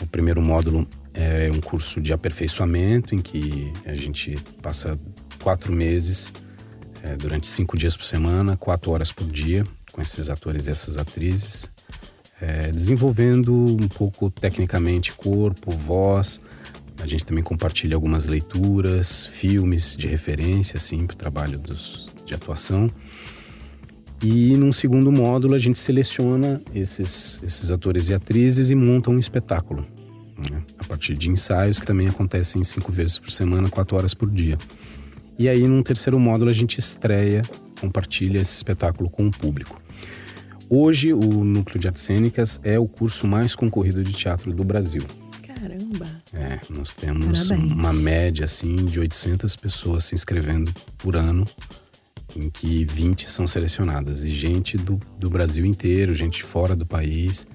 O 0.00 0.06
primeiro 0.06 0.42
módulo 0.42 0.88
é 1.14 1.50
um 1.52 1.60
curso 1.60 2.00
de 2.00 2.12
aperfeiçoamento 2.12 3.14
em 3.14 3.18
que 3.18 3.72
a 3.84 3.94
gente 3.94 4.36
passa 4.60 4.98
quatro 5.42 5.72
meses 5.72 6.32
é, 7.02 7.16
durante 7.16 7.48
cinco 7.48 7.76
dias 7.76 7.96
por 7.96 8.04
semana, 8.04 8.56
quatro 8.56 8.92
horas 8.92 9.10
por 9.10 9.26
dia 9.26 9.66
com 9.92 10.00
esses 10.00 10.30
atores 10.30 10.66
e 10.66 10.70
essas 10.70 10.96
atrizes, 10.96 11.70
é, 12.40 12.72
desenvolvendo 12.72 13.54
um 13.54 13.88
pouco 13.88 14.30
tecnicamente 14.30 15.12
corpo, 15.12 15.70
voz, 15.72 16.40
a 17.00 17.06
gente 17.06 17.24
também 17.24 17.44
compartilha 17.44 17.94
algumas 17.94 18.26
leituras, 18.26 19.26
filmes 19.26 19.96
de 19.96 20.06
referência, 20.06 20.76
assim, 20.76 21.06
para 21.06 21.14
o 21.14 21.16
trabalho 21.16 21.58
dos, 21.58 22.08
de 22.24 22.34
atuação. 22.34 22.90
E 24.22 24.56
num 24.56 24.72
segundo 24.72 25.10
módulo 25.10 25.54
a 25.54 25.58
gente 25.58 25.78
seleciona 25.78 26.62
esses, 26.74 27.40
esses 27.42 27.70
atores 27.70 28.08
e 28.08 28.14
atrizes 28.14 28.70
e 28.70 28.74
monta 28.74 29.10
um 29.10 29.18
espetáculo. 29.18 29.84
Né? 30.50 30.62
A 30.78 30.84
partir 30.84 31.14
de 31.14 31.28
ensaios 31.28 31.78
que 31.78 31.86
também 31.86 32.08
acontecem 32.08 32.62
cinco 32.64 32.92
vezes 32.92 33.18
por 33.18 33.30
semana, 33.30 33.68
quatro 33.68 33.96
horas 33.96 34.14
por 34.14 34.30
dia. 34.30 34.56
E 35.38 35.48
aí 35.48 35.66
num 35.66 35.82
terceiro 35.82 36.18
módulo 36.18 36.50
a 36.50 36.54
gente 36.54 36.78
estreia, 36.78 37.42
compartilha 37.80 38.40
esse 38.40 38.54
espetáculo 38.54 39.10
com 39.10 39.26
o 39.26 39.30
público. 39.30 39.80
Hoje 40.68 41.12
o 41.12 41.44
Núcleo 41.44 41.78
de 41.78 41.88
Artes 41.88 42.02
Cênicas 42.02 42.60
é 42.62 42.78
o 42.78 42.86
curso 42.86 43.26
mais 43.26 43.54
concorrido 43.54 44.02
de 44.02 44.12
teatro 44.12 44.52
do 44.52 44.64
Brasil. 44.64 45.02
Caramba! 45.42 46.06
É, 46.32 46.58
nós 46.70 46.94
temos 46.94 47.48
Parabéns. 47.48 47.72
uma 47.72 47.92
média 47.92 48.44
assim 48.44 48.76
de 48.76 48.98
800 48.98 49.54
pessoas 49.56 50.04
se 50.04 50.14
inscrevendo 50.14 50.72
por 50.96 51.14
ano, 51.14 51.46
em 52.34 52.48
que 52.48 52.84
20 52.84 53.28
são 53.28 53.46
selecionadas. 53.46 54.24
E 54.24 54.30
gente 54.30 54.76
do, 54.76 54.98
do 55.18 55.28
Brasil 55.28 55.66
inteiro, 55.66 56.14
gente 56.14 56.42
fora 56.42 56.74
do 56.74 56.86
país, 56.86 57.46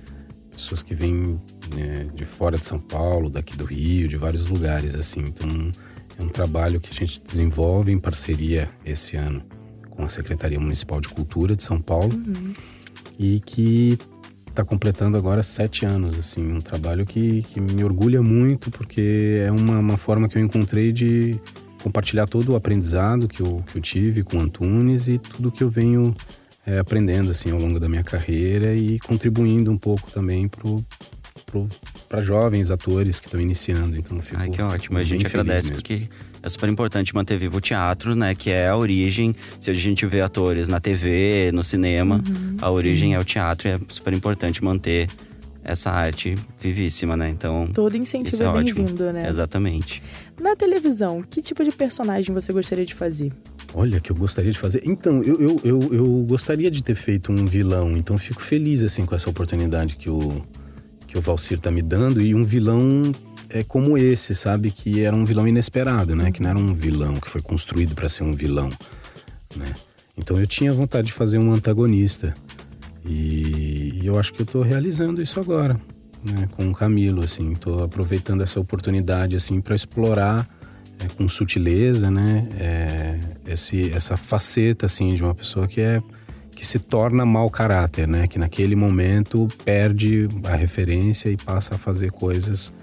pessoas 0.52 0.84
que 0.84 0.94
vêm 0.94 1.40
né, 1.76 2.08
de 2.14 2.26
fora 2.26 2.58
de 2.58 2.66
São 2.66 2.80
Paulo, 2.80 3.30
daqui 3.30 3.56
do 3.56 3.66
Rio, 3.66 4.08
de 4.08 4.18
vários 4.18 4.48
lugares 4.48 4.96
assim. 4.96 5.22
Então 5.22 5.72
é 6.20 6.24
um 6.24 6.30
trabalho 6.30 6.80
que 6.80 6.90
a 6.92 6.94
gente 6.94 7.22
desenvolve 7.24 7.92
em 7.92 8.00
parceria 8.00 8.70
esse 8.86 9.16
ano 9.16 9.44
com 9.90 10.04
a 10.04 10.10
Secretaria 10.10 10.60
Municipal 10.60 11.02
de 11.02 11.10
Cultura 11.10 11.56
de 11.56 11.64
São 11.64 11.82
Paulo. 11.82 12.14
Uhum. 12.14 12.54
E 13.18 13.40
que 13.40 13.98
está 14.48 14.64
completando 14.64 15.18
agora 15.18 15.44
sete 15.44 15.86
anos, 15.86 16.18
assim, 16.18 16.52
um 16.52 16.62
trabalho 16.62 17.06
que, 17.06 17.44
que 17.44 17.60
me 17.60 17.84
orgulha 17.84 18.22
muito 18.22 18.72
porque 18.72 19.42
é 19.46 19.52
uma, 19.52 19.80
uma 19.80 19.98
forma 19.98 20.28
que 20.28 20.38
eu 20.38 20.42
encontrei 20.42 20.92
de 20.92 21.40
compartilhar 21.84 22.28
todo 22.28 22.54
o 22.54 22.56
aprendizado 22.56 23.28
que 23.28 23.42
eu, 23.42 23.64
que 23.68 23.78
eu 23.78 23.82
tive 23.82 24.24
com 24.24 24.38
o 24.38 24.42
Antunes 24.42 25.08
e 25.08 25.18
tudo 25.20 25.52
que 25.52 25.64
eu 25.64 25.70
venho 25.70 26.16
é, 26.66 26.80
aprendendo 26.80 27.32
assim 27.32 27.52
ao 27.52 27.60
longo 27.60 27.80
da 27.80 27.88
minha 27.88 28.04
carreira 28.04 28.74
e 28.74 29.00
contribuindo 29.00 29.72
um 29.72 29.78
pouco 29.78 30.12
também 30.12 30.50
para 32.08 32.22
jovens 32.22 32.72
atores 32.72 33.20
que 33.20 33.28
estão 33.28 33.40
iniciando. 33.40 33.98
Então, 33.98 34.20
fico, 34.22 34.40
Ai, 34.40 34.50
que 34.50 34.62
ótimo. 34.62 34.98
A 34.98 35.04
gente 35.04 35.26
agradece 35.26 35.70
mesmo. 35.70 35.76
porque 35.76 36.08
é 36.42 36.50
super 36.50 36.70
importante 36.70 37.14
manter 37.14 37.38
vivo 37.38 37.58
o 37.58 37.62
teatro, 37.62 38.16
né? 38.16 38.34
Que 38.34 38.50
é 38.50 38.70
a 38.70 38.78
origem. 38.78 39.36
Se 39.60 39.70
a 39.70 39.74
gente 39.74 40.06
vê 40.06 40.22
atores 40.22 40.68
na 40.68 40.80
TV, 40.80 41.52
no 41.54 41.64
cinema, 41.64 42.24
uhum, 42.28 42.56
a 42.62 42.72
origem 42.72 43.10
sim. 43.10 43.16
é 43.16 43.20
o 43.20 43.26
teatro 43.26 43.68
e 43.68 43.72
é 43.72 43.80
super 43.90 44.14
importante 44.14 44.64
manter 44.64 45.08
essa 45.64 45.92
arte 45.92 46.36
vivíssima, 46.62 47.18
né? 47.18 47.30
Então. 47.30 47.68
Todo 47.74 47.98
incentivo 47.98 48.42
é, 48.42 48.46
é 48.46 48.64
bem-vindo, 48.64 49.12
né? 49.12 49.28
Exatamente. 49.28 50.02
Na 50.42 50.56
televisão, 50.56 51.22
que 51.22 51.42
tipo 51.42 51.62
de 51.64 51.72
personagem 51.72 52.34
você 52.34 52.54
gostaria 52.54 52.86
de 52.86 52.94
fazer? 52.94 53.34
Olha, 53.74 54.00
que 54.00 54.10
eu 54.10 54.16
gostaria 54.16 54.52
de 54.52 54.58
fazer. 54.58 54.82
Então, 54.86 55.22
eu, 55.22 55.42
eu, 55.42 55.60
eu, 55.64 55.94
eu 55.94 56.26
gostaria 56.26 56.72
de 56.72 56.82
ter 56.82 56.96
feito 56.96 57.34
um 57.34 57.46
vilão, 57.46 57.98
então 57.98 58.18
fico 58.18 58.42
feliz 58.42 58.82
assim 58.82 59.06
com 59.06 59.14
essa 59.14 59.30
oportunidade 59.30 59.98
que 59.98 60.10
o, 60.10 60.42
que 61.08 61.18
o 61.18 61.22
Valcir 61.22 61.60
tá 61.60 61.72
me 61.72 61.82
dando 61.82 62.22
e 62.22 62.36
um 62.36 62.44
vilão 62.44 63.12
é 63.50 63.64
como 63.64 63.98
esse, 63.98 64.36
sabe? 64.36 64.70
Que 64.70 65.02
era 65.02 65.16
um 65.16 65.24
vilão 65.24 65.48
inesperado, 65.48 66.16
né? 66.16 66.32
Que 66.32 66.42
não 66.42 66.50
era 66.50 66.60
um 66.60 66.74
vilão 66.74 67.16
que 67.16 67.30
foi 67.30 67.42
construído 67.42 67.96
para 67.96 68.10
ser 68.10 68.24
um 68.24 68.34
vilão, 68.34 68.70
né? 69.56 69.74
Então 70.18 70.38
eu 70.38 70.46
tinha 70.46 70.72
vontade 70.74 71.08
de 71.08 71.14
fazer 71.14 71.38
um 71.38 71.52
antagonista. 71.54 72.34
E, 73.06 74.02
e 74.02 74.06
eu 74.06 74.20
acho 74.20 74.34
que 74.34 74.42
eu 74.42 74.46
tô 74.46 74.62
realizando 74.62 75.22
isso 75.22 75.40
agora, 75.40 75.80
né? 76.24 76.48
Com 76.52 76.70
o 76.70 76.74
Camilo, 76.74 77.24
assim. 77.24 77.54
Tô 77.54 77.84
aproveitando 77.84 78.42
essa 78.42 78.60
oportunidade, 78.60 79.36
assim, 79.36 79.62
para 79.62 79.76
explorar 79.76 80.48
é, 81.00 81.08
com 81.08 81.28
sutileza, 81.30 82.12
né? 82.12 82.50
É, 82.60 83.20
esse, 83.54 83.92
essa 83.92 84.18
faceta, 84.18 84.88
assim, 84.88 85.14
de 85.14 85.24
uma 85.24 85.34
pessoa 85.34 85.68
que 85.68 85.80
é 85.80 86.02
que 86.58 86.66
se 86.66 86.80
torna 86.80 87.24
mau 87.24 87.52
caráter, 87.52 88.08
né? 88.08 88.28
Que 88.28 88.40
naquele 88.40 88.76
momento 88.76 89.48
perde 89.64 90.28
a 90.44 90.56
referência 90.56 91.30
e 91.30 91.38
passa 91.38 91.76
a 91.76 91.78
fazer 91.78 92.12
coisas 92.12 92.74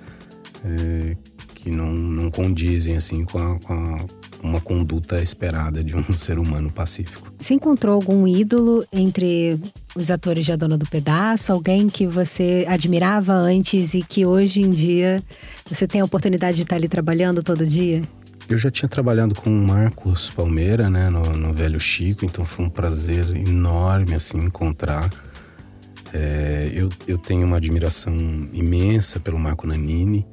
é, 0.65 1.17
que 1.57 1.73
não, 1.73 1.93
não 1.93 2.31
condizem 2.31 2.97
assim 2.97 3.25
com, 3.25 3.37
a, 3.37 3.59
com 3.59 3.73
a, 3.73 4.05
uma 4.45 4.61
conduta 4.61 5.21
esperada 5.21 5.83
de 5.83 5.97
um 5.97 6.05
ser 6.17 6.39
humano 6.39 6.71
pacífico. 6.71 7.33
Você 7.41 7.55
encontrou 7.55 7.97
algum 7.97 8.29
ídolo 8.29 8.87
entre 8.93 9.59
os 9.97 10.09
atores 10.09 10.45
de 10.45 10.53
A 10.53 10.57
Dona 10.57 10.79
do 10.79 10.87
Pedaço? 10.87 11.53
Alguém 11.53 11.89
que 11.89 12.07
você 12.07 12.65
admirava 12.69 13.33
antes 13.33 13.93
e 13.93 14.03
que 14.03 14.25
hoje 14.25 14.61
em 14.61 14.71
dia 14.71 15.21
você 15.69 15.85
tem 15.85 16.01
a 16.01 16.05
oportunidade 16.05 16.59
de 16.59 16.63
estar 16.63 16.77
ali 16.77 16.87
trabalhando 16.87 17.43
todo 17.43 17.67
dia? 17.67 18.03
Eu 18.48 18.59
já 18.59 18.70
tinha 18.70 18.88
trabalhado 18.88 19.35
com 19.35 19.50
o 19.50 19.66
Marcos 19.66 20.30
Palmeira, 20.30 20.90
né, 20.90 21.09
no, 21.09 21.22
no 21.37 21.52
Velho 21.52 21.80
Chico, 21.80 22.24
então 22.24 22.44
foi 22.44 22.66
um 22.66 22.70
prazer 22.70 23.24
enorme, 23.35 24.14
assim, 24.14 24.38
encontrar. 24.38 25.11
É, 26.12 26.70
eu, 26.72 26.88
eu 27.09 27.18
tenho 27.18 27.46
uma 27.46 27.57
admiração 27.57 28.14
imensa 28.52 29.18
pelo 29.18 29.38
Marco 29.38 29.66
Nanini 29.66 30.26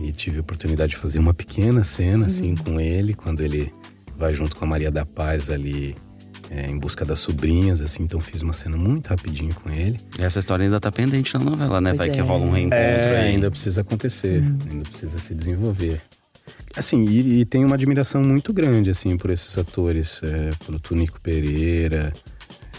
e 0.00 0.12
tive 0.12 0.38
a 0.38 0.40
oportunidade 0.42 0.90
de 0.90 0.96
fazer 0.96 1.18
uma 1.18 1.34
pequena 1.34 1.82
cena 1.82 2.26
assim 2.26 2.50
uhum. 2.50 2.56
com 2.56 2.80
ele 2.80 3.14
quando 3.14 3.40
ele 3.40 3.72
vai 4.16 4.32
junto 4.32 4.54
com 4.54 4.64
a 4.64 4.68
Maria 4.68 4.92
da 4.92 5.04
Paz 5.04 5.50
ali 5.50 5.96
é, 6.50 6.70
em 6.70 6.78
busca 6.78 7.04
das 7.04 7.18
sobrinhas, 7.18 7.82
assim, 7.82 8.04
então 8.04 8.18
fiz 8.20 8.42
uma 8.42 8.52
cena 8.52 8.76
muito 8.76 9.08
rapidinho 9.08 9.54
com 9.54 9.70
ele. 9.70 10.00
E 10.18 10.22
essa 10.22 10.38
história 10.38 10.64
ainda 10.64 10.80
tá 10.80 10.90
pendente 10.90 11.34
na 11.34 11.40
novela, 11.40 11.80
né? 11.80 11.90
Pois 11.90 11.98
Vai 11.98 12.10
que 12.10 12.20
é. 12.20 12.22
rola 12.22 12.44
um 12.44 12.50
reencontro 12.50 12.78
É, 12.78 13.28
ainda 13.28 13.50
precisa 13.50 13.82
acontecer, 13.82 14.42
ainda 14.70 14.84
precisa 14.88 15.18
se 15.18 15.34
desenvolver. 15.34 16.00
Assim, 16.78 17.04
e, 17.06 17.40
e 17.40 17.44
tem 17.44 17.64
uma 17.64 17.74
admiração 17.74 18.22
muito 18.22 18.52
grande, 18.52 18.88
assim, 18.90 19.16
por 19.16 19.30
esses 19.30 19.58
atores, 19.58 20.20
é, 20.22 20.50
pelo 20.64 20.78
Tunico 20.78 21.20
Pereira, 21.20 22.12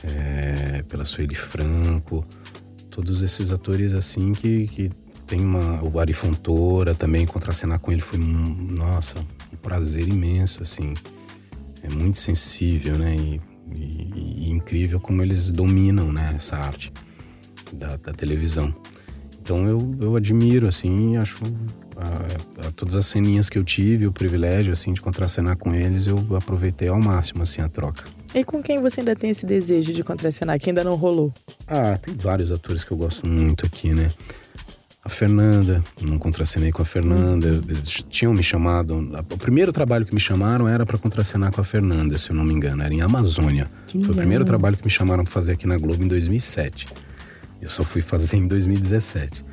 é, 0.04 0.84
pela 0.88 1.04
Sueli 1.04 1.36
Franco, 1.36 2.26
todos 2.90 3.22
esses 3.22 3.52
atores, 3.52 3.94
assim, 3.94 4.32
que, 4.32 4.68
que 4.68 4.90
tem 5.28 5.42
uma... 5.42 5.84
O 5.84 6.00
Ari 6.00 6.14
Fontoura 6.14 6.96
também, 6.96 7.26
contracenar 7.26 7.80
com 7.80 7.92
ele 7.92 8.00
foi, 8.02 8.18
um- 8.20 8.74
nossa, 8.78 9.20
um 9.52 9.58
prazer 9.62 10.08
imenso, 10.08 10.64
assim. 10.64 10.94
É 11.84 11.90
muito 11.90 12.18
sensível, 12.18 12.98
né? 12.98 13.16
E, 13.16 13.42
e- 13.76 14.46
e 14.48 14.50
incrível 14.50 15.00
como 15.00 15.22
eles 15.22 15.52
dominam, 15.52 16.12
né, 16.12 16.34
essa 16.38 16.56
arte 16.56 16.92
da, 17.74 17.98
da 17.98 18.14
televisão. 18.14 18.74
Então 19.42 19.68
eu, 19.68 19.96
eu 20.00 20.16
admiro, 20.16 20.68
assim, 20.68 21.18
acho 21.18 21.40
a- 22.00 22.68
a- 22.68 22.72
todas 22.72 22.96
as 22.96 23.06
ceninhas 23.06 23.50
que 23.50 23.58
eu 23.60 23.64
tive, 23.64 24.08
o 24.08 24.12
privilégio, 24.12 24.72
assim, 24.74 24.94
de 24.94 25.02
contracenar 25.02 25.58
com 25.58 25.74
eles, 25.76 26.08
eu 26.08 26.18
aproveitei 26.36 26.88
ao 26.88 27.00
máximo, 27.02 27.44
assim, 27.44 27.62
a 27.62 27.68
troca. 27.70 28.04
E 28.34 28.44
com 28.44 28.62
quem 28.62 28.80
você 28.82 29.02
ainda 29.02 29.16
tem 29.16 29.30
esse 29.32 29.46
desejo 29.46 29.92
de 29.94 30.04
contracenar, 30.04 30.60
que 30.60 30.70
ainda 30.70 30.84
não 30.84 30.96
rolou? 30.96 31.34
Ah, 31.68 31.98
tem 31.98 32.16
vários 32.16 32.52
atores 32.52 32.84
que 32.84 32.92
eu 32.92 32.98
gosto 32.98 33.26
muito 33.28 33.66
aqui, 33.66 33.92
né? 33.94 34.12
A 35.04 35.10
Fernanda, 35.10 35.82
não 36.02 36.20
contracenei 36.20 36.72
com 36.72 36.82
a 36.82 36.86
Fernanda. 36.86 37.48
Eles 37.68 38.04
tinham 38.10 38.34
me 38.34 38.44
chamado. 38.44 38.96
O 39.32 39.38
primeiro 39.38 39.72
trabalho 39.72 40.06
que 40.06 40.14
me 40.14 40.20
chamaram 40.20 40.68
era 40.68 40.86
para 40.86 40.98
contracenar 40.98 41.52
com 41.52 41.62
a 41.62 41.64
Fernanda, 41.64 42.18
se 42.18 42.30
eu 42.30 42.36
não 42.36 42.44
me 42.44 42.54
engano. 42.54 42.84
Era 42.84 42.94
em 42.94 43.02
Amazônia. 43.02 43.72
Que 43.88 44.04
Foi 44.04 44.12
o 44.14 44.18
primeiro 44.18 44.44
trabalho 44.44 44.78
que 44.78 44.84
me 44.84 44.92
chamaram 44.92 45.24
para 45.24 45.32
fazer 45.34 45.54
aqui 45.54 45.66
na 45.66 45.78
Globo 45.78 46.04
em 46.04 46.08
2007. 46.08 46.86
Eu 47.62 47.70
só 47.70 47.84
fui 47.84 48.02
fazer 48.02 48.38
em 48.38 48.48
2017. 48.48 49.44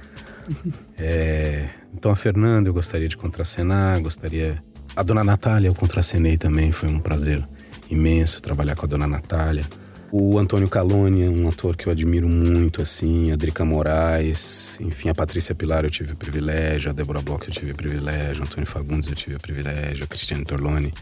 É, 0.98 1.68
então 1.94 2.10
a 2.10 2.16
Fernanda 2.16 2.68
eu 2.68 2.74
gostaria 2.74 3.08
de 3.08 3.16
contracenar, 3.16 4.00
gostaria. 4.00 4.62
A 4.94 5.02
Dona 5.02 5.22
Natália 5.22 5.68
eu 5.68 5.74
contracenei 5.74 6.36
também, 6.38 6.72
foi 6.72 6.88
um 6.88 6.98
prazer 6.98 7.46
imenso 7.90 8.42
trabalhar 8.42 8.74
com 8.74 8.86
a 8.86 8.88
Dona 8.88 9.06
Natália. 9.06 9.64
O 10.10 10.38
Antônio 10.38 10.68
Caloni, 10.68 11.28
um 11.28 11.48
ator 11.48 11.76
que 11.76 11.88
eu 11.88 11.92
admiro 11.92 12.28
muito, 12.28 12.80
assim, 12.80 13.32
a 13.32 13.36
Drica 13.36 13.64
Moraes, 13.64 14.78
enfim, 14.80 15.08
a 15.08 15.14
Patrícia 15.14 15.54
Pilar 15.54 15.84
eu 15.84 15.90
tive 15.90 16.12
o 16.12 16.16
privilégio, 16.16 16.90
a 16.90 16.94
Débora 16.94 17.20
Bloch 17.20 17.46
eu 17.48 17.52
tive 17.52 17.72
o 17.72 17.74
privilégio, 17.74 18.42
o 18.42 18.46
Antônio 18.46 18.66
Fagundes 18.66 19.08
eu 19.08 19.16
tive 19.16 19.36
o 19.36 19.40
privilégio, 19.40 20.04
a 20.04 20.06
Cristiane 20.06 20.44
Torlone 20.44 20.94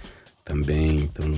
também, 0.44 1.00
então, 1.00 1.30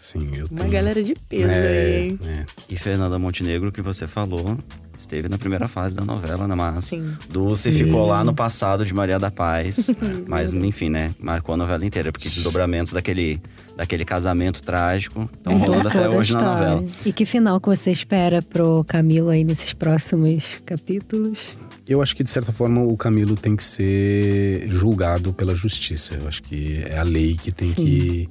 assim, 0.00 0.36
eu 0.36 0.46
Uma 0.46 0.60
tenho... 0.60 0.70
galera 0.70 1.02
de 1.02 1.14
peso 1.28 1.50
é, 1.50 1.68
aí, 1.68 2.02
hein? 2.02 2.18
é. 2.24 2.46
E 2.70 2.76
Fernanda 2.76 3.18
Montenegro, 3.18 3.72
que 3.72 3.82
você 3.82 4.06
falou, 4.06 4.56
esteve 4.98 5.28
na 5.28 5.38
primeira 5.38 5.68
fase 5.68 5.96
da 5.96 6.04
novela, 6.04 6.46
né? 6.48 6.54
Mas 6.54 6.84
Sim. 6.84 7.14
Dulce 7.28 7.70
ficou 7.70 8.06
lá 8.06 8.24
no 8.24 8.34
passado 8.34 8.84
de 8.84 8.94
Maria 8.94 9.18
da 9.18 9.30
Paz. 9.30 9.90
mas, 10.26 10.52
enfim, 10.52 10.88
né? 10.88 11.14
Marcou 11.18 11.54
a 11.54 11.56
novela 11.56 11.84
inteira, 11.84 12.10
porque 12.10 12.28
desdobramentos 12.28 12.92
daquele, 12.92 13.40
daquele 13.76 14.04
casamento 14.04 14.62
trágico 14.62 15.28
estão 15.32 15.56
rolando 15.58 15.88
até 15.88 16.08
hoje 16.08 16.32
na 16.32 16.42
novela. 16.42 16.84
E 17.04 17.12
que 17.12 17.24
final 17.24 17.60
que 17.60 17.68
você 17.68 17.90
espera 17.90 18.42
pro 18.42 18.84
Camilo 18.84 19.28
aí 19.28 19.44
nesses 19.44 19.72
próximos 19.72 20.44
capítulos? 20.64 21.56
Eu 21.88 22.02
acho 22.02 22.16
que, 22.16 22.24
de 22.24 22.30
certa 22.30 22.50
forma, 22.50 22.82
o 22.82 22.96
Camilo 22.96 23.36
tem 23.36 23.54
que 23.54 23.62
ser 23.62 24.66
julgado 24.68 25.32
pela 25.32 25.54
justiça. 25.54 26.14
Eu 26.14 26.26
acho 26.26 26.42
que 26.42 26.82
é 26.84 26.98
a 26.98 27.04
lei 27.04 27.36
que 27.40 27.52
tem 27.52 27.72
que, 27.72 28.28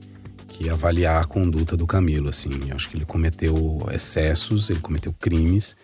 que 0.49 0.69
avaliar 0.69 1.23
a 1.23 1.25
conduta 1.25 1.77
do 1.77 1.87
Camilo, 1.87 2.27
assim. 2.27 2.49
Eu 2.67 2.75
acho 2.75 2.89
que 2.89 2.97
ele 2.97 3.05
cometeu 3.05 3.87
excessos, 3.93 4.69
ele 4.69 4.81
cometeu 4.81 5.13
crimes. 5.13 5.77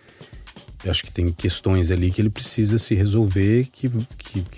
Eu 0.84 0.90
acho 0.90 1.04
que 1.04 1.12
tem 1.12 1.30
questões 1.30 1.90
ali 1.92 2.10
que 2.10 2.20
ele 2.20 2.30
precisa 2.30 2.76
se 2.76 2.94
resolver, 2.94 3.66
que 3.66 3.88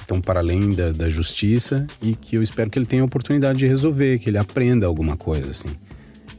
estão 0.00 0.20
para 0.20 0.40
além 0.40 0.74
da, 0.74 0.90
da 0.90 1.10
justiça 1.10 1.86
e 2.00 2.16
que 2.16 2.36
eu 2.36 2.42
espero 2.42 2.70
que 2.70 2.78
ele 2.78 2.86
tenha 2.86 3.02
a 3.02 3.04
oportunidade 3.04 3.58
de 3.58 3.66
resolver, 3.66 4.18
que 4.18 4.30
ele 4.30 4.38
aprenda 4.38 4.86
alguma 4.86 5.16
coisa, 5.16 5.50
assim. 5.50 5.68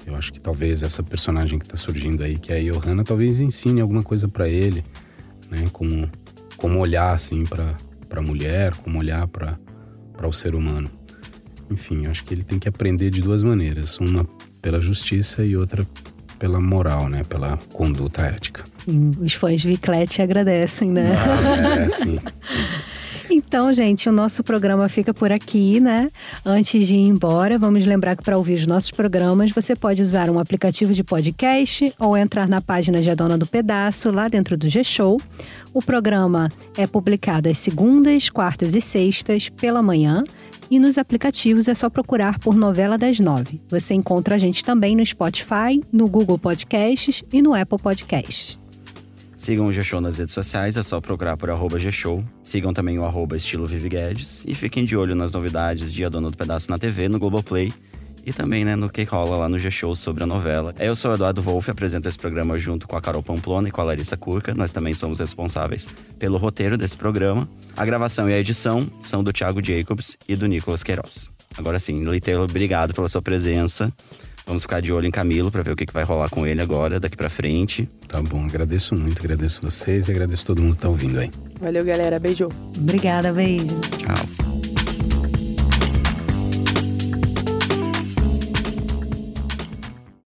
Eu 0.06 0.16
acho 0.16 0.34
que 0.34 0.40
talvez 0.40 0.84
essa 0.84 1.04
personagem 1.04 1.60
que 1.60 1.66
está 1.66 1.78
surgindo 1.78 2.24
aí, 2.24 2.38
que 2.38 2.52
é 2.52 2.58
a 2.58 2.74
Johanna, 2.74 3.04
talvez 3.04 3.40
ensine 3.40 3.82
alguma 3.82 4.04
coisa 4.04 4.28
para 4.28 4.48
ele, 4.48 4.84
né? 5.50 5.66
Como, 5.72 6.10
como 6.58 6.80
olhar, 6.80 7.14
assim, 7.14 7.44
para 7.44 7.76
a 8.16 8.22
mulher, 8.22 8.74
como 8.76 9.00
olhar 9.00 9.28
para 9.28 9.58
o 10.24 10.34
ser 10.34 10.56
humano. 10.56 10.90
Enfim, 11.70 12.06
eu 12.06 12.12
acho 12.12 12.24
que 12.24 12.34
ele 12.34 12.44
tem 12.44 12.60
que 12.60 12.70
aprender 12.70 13.10
de 13.10 13.22
duas 13.22 13.44
maneiras. 13.44 13.98
Uma 14.00 14.28
pela 14.62 14.82
justiça 14.82 15.44
e 15.44 15.56
outra 15.56 15.86
pela 16.46 16.62
moral, 16.62 17.10
né? 17.10 17.24
Pela 17.28 17.58
conduta 17.74 18.22
ética. 18.22 18.64
Os 19.20 19.34
fãs 19.34 19.62
de 19.62 19.68
Viclete 19.68 20.22
agradecem, 20.22 20.92
né? 20.92 21.10
Ah, 21.18 21.80
é, 21.80 21.90
sim, 21.90 22.20
sim. 22.40 22.58
Então, 23.32 23.74
gente, 23.74 24.08
o 24.08 24.12
nosso 24.12 24.44
programa 24.44 24.88
fica 24.88 25.12
por 25.12 25.32
aqui, 25.32 25.80
né? 25.80 26.08
Antes 26.46 26.86
de 26.86 26.94
ir 26.94 27.08
embora, 27.08 27.58
vamos 27.58 27.84
lembrar 27.84 28.16
que 28.16 28.22
para 28.22 28.38
ouvir 28.38 28.54
os 28.54 28.68
nossos 28.68 28.92
programas, 28.92 29.50
você 29.50 29.76
pode 29.76 30.04
usar 30.04 30.30
um 30.30 30.38
aplicativo 30.38 30.94
de 30.94 31.04
podcast 31.04 31.92
ou 31.98 32.16
entrar 32.16 32.48
na 32.48 32.62
página 32.62 33.02
de 33.02 33.10
A 33.10 33.16
Dona 33.16 33.40
do 33.40 33.48
Pedaço, 33.48 34.12
lá 34.12 34.28
dentro 34.28 34.56
do 34.56 34.70
G-Show. 34.70 35.20
O 35.74 35.82
programa 35.82 36.48
é 36.78 36.86
publicado 36.86 37.50
às 37.50 37.58
segundas, 37.58 38.30
quartas 38.30 38.76
e 38.76 38.82
sextas, 38.82 39.50
pela 39.50 39.82
manhã. 39.82 40.24
E 40.70 40.80
nos 40.80 40.98
aplicativos 40.98 41.68
é 41.68 41.76
só 41.76 41.90
procurar 41.90 42.40
por 42.40 42.56
Novela 42.56 42.98
das 42.98 43.20
Nove. 43.20 43.62
Você 43.70 43.94
encontra 43.94 44.36
a 44.36 44.38
gente 44.38 44.64
também 44.64 44.96
no 44.96 45.06
Spotify, 45.06 45.80
no 45.92 46.08
Google 46.08 46.40
Podcasts 46.40 47.24
e 47.32 47.42
no 47.42 47.54
Apple 47.54 47.78
Podcasts. 47.78 48.58
Sigam 49.36 49.68
o 49.68 49.74
G-Show 49.74 50.02
nas 50.02 50.18
redes 50.18 50.34
sociais, 50.34 50.76
é 50.76 50.82
só 50.82 51.00
procurar 51.00 51.38
por 51.38 51.52
arroba 51.52 51.78
G-Show. 51.78 52.24
Sigam 52.42 52.74
também 52.74 52.98
o 52.98 53.06
arroba 53.06 53.36
estilo 53.36 53.68
Vivi 53.68 53.90
Guedes. 53.90 54.44
E 54.48 54.56
fiquem 54.56 54.84
de 54.86 54.98
olho 54.98 55.14
nas 55.14 55.34
novidades 55.34 55.94
de 55.94 56.04
A 56.04 56.10
Dona 56.10 56.32
do 56.32 56.38
Pedaço 56.38 56.72
na 56.72 56.80
TV, 56.80 57.08
no 57.08 57.20
Globoplay. 57.20 57.72
E 58.26 58.34
também, 58.34 58.66
né, 58.66 58.76
no 58.76 58.90
que 58.90 59.04
rola 59.04 59.38
lá 59.38 59.48
no 59.48 59.60
G-Show 59.60 59.96
sobre 59.96 60.24
a 60.24 60.28
novela. 60.28 60.74
Eu 60.80 60.96
sou 60.96 61.12
o 61.12 61.14
Eduardo 61.14 61.42
Wolff, 61.42 61.70
apresento 61.70 62.10
esse 62.10 62.18
programa 62.18 62.58
junto 62.58 62.88
com 62.88 62.98
a 62.98 63.02
Carol 63.02 63.22
Pamplona 63.22 63.70
e 63.70 63.72
com 63.72 63.82
a 63.82 63.84
Larissa 63.84 64.18
Curca. 64.18 64.54
Nós 64.56 64.72
também 64.72 64.94
somos 64.94 65.20
responsáveis 65.20 65.88
pelo 66.18 66.38
roteiro 66.38 66.78
desse 66.78 66.98
programa. 66.98 67.48
A 67.78 67.86
gravação 67.86 68.30
e 68.30 68.34
a 68.34 68.40
edição 68.40 68.90
são 69.04 69.24
do 69.24 69.32
Thiago 69.32 69.64
Jacobs 69.64 70.18
e 70.28 70.36
do 70.36 70.48
Nicolas 70.48 70.82
Queiroz. 70.82 71.30
Agora 71.56 71.80
sim, 71.80 72.04
Leiteiro, 72.04 72.42
obrigado 72.42 72.94
pela 72.94 73.08
sua 73.08 73.22
presença. 73.22 73.94
Vamos 74.46 74.64
ficar 74.64 74.80
de 74.80 74.94
olho 74.94 75.08
em 75.08 75.12
Camilo 75.12 75.52
para 75.52 75.64
ver 75.64 75.72
o 75.72 75.76
que 75.76 75.86
que 75.86 75.94
vai 75.94 76.04
rolar 76.04 76.30
com 76.30 76.46
ele 76.46 76.62
agora, 76.62 77.00
daqui 77.00 77.18
pra 77.18 77.30
frente. 77.30 77.90
Tá 78.08 78.22
bom, 78.22 78.46
agradeço 78.46 78.96
muito, 78.96 79.20
agradeço 79.20 79.62
vocês 79.62 80.08
e 80.08 80.12
agradeço 80.12 80.46
todo 80.46 80.62
mundo 80.62 80.76
que 80.76 80.82
tá 80.82 80.90
ouvindo 80.90 81.20
aí. 81.20 81.32
Valeu, 81.60 81.84
galera. 81.84 82.20
Beijo. 82.20 82.50
Obrigada, 82.78 83.34
beijo. 83.34 83.80
Tchau. 83.98 84.45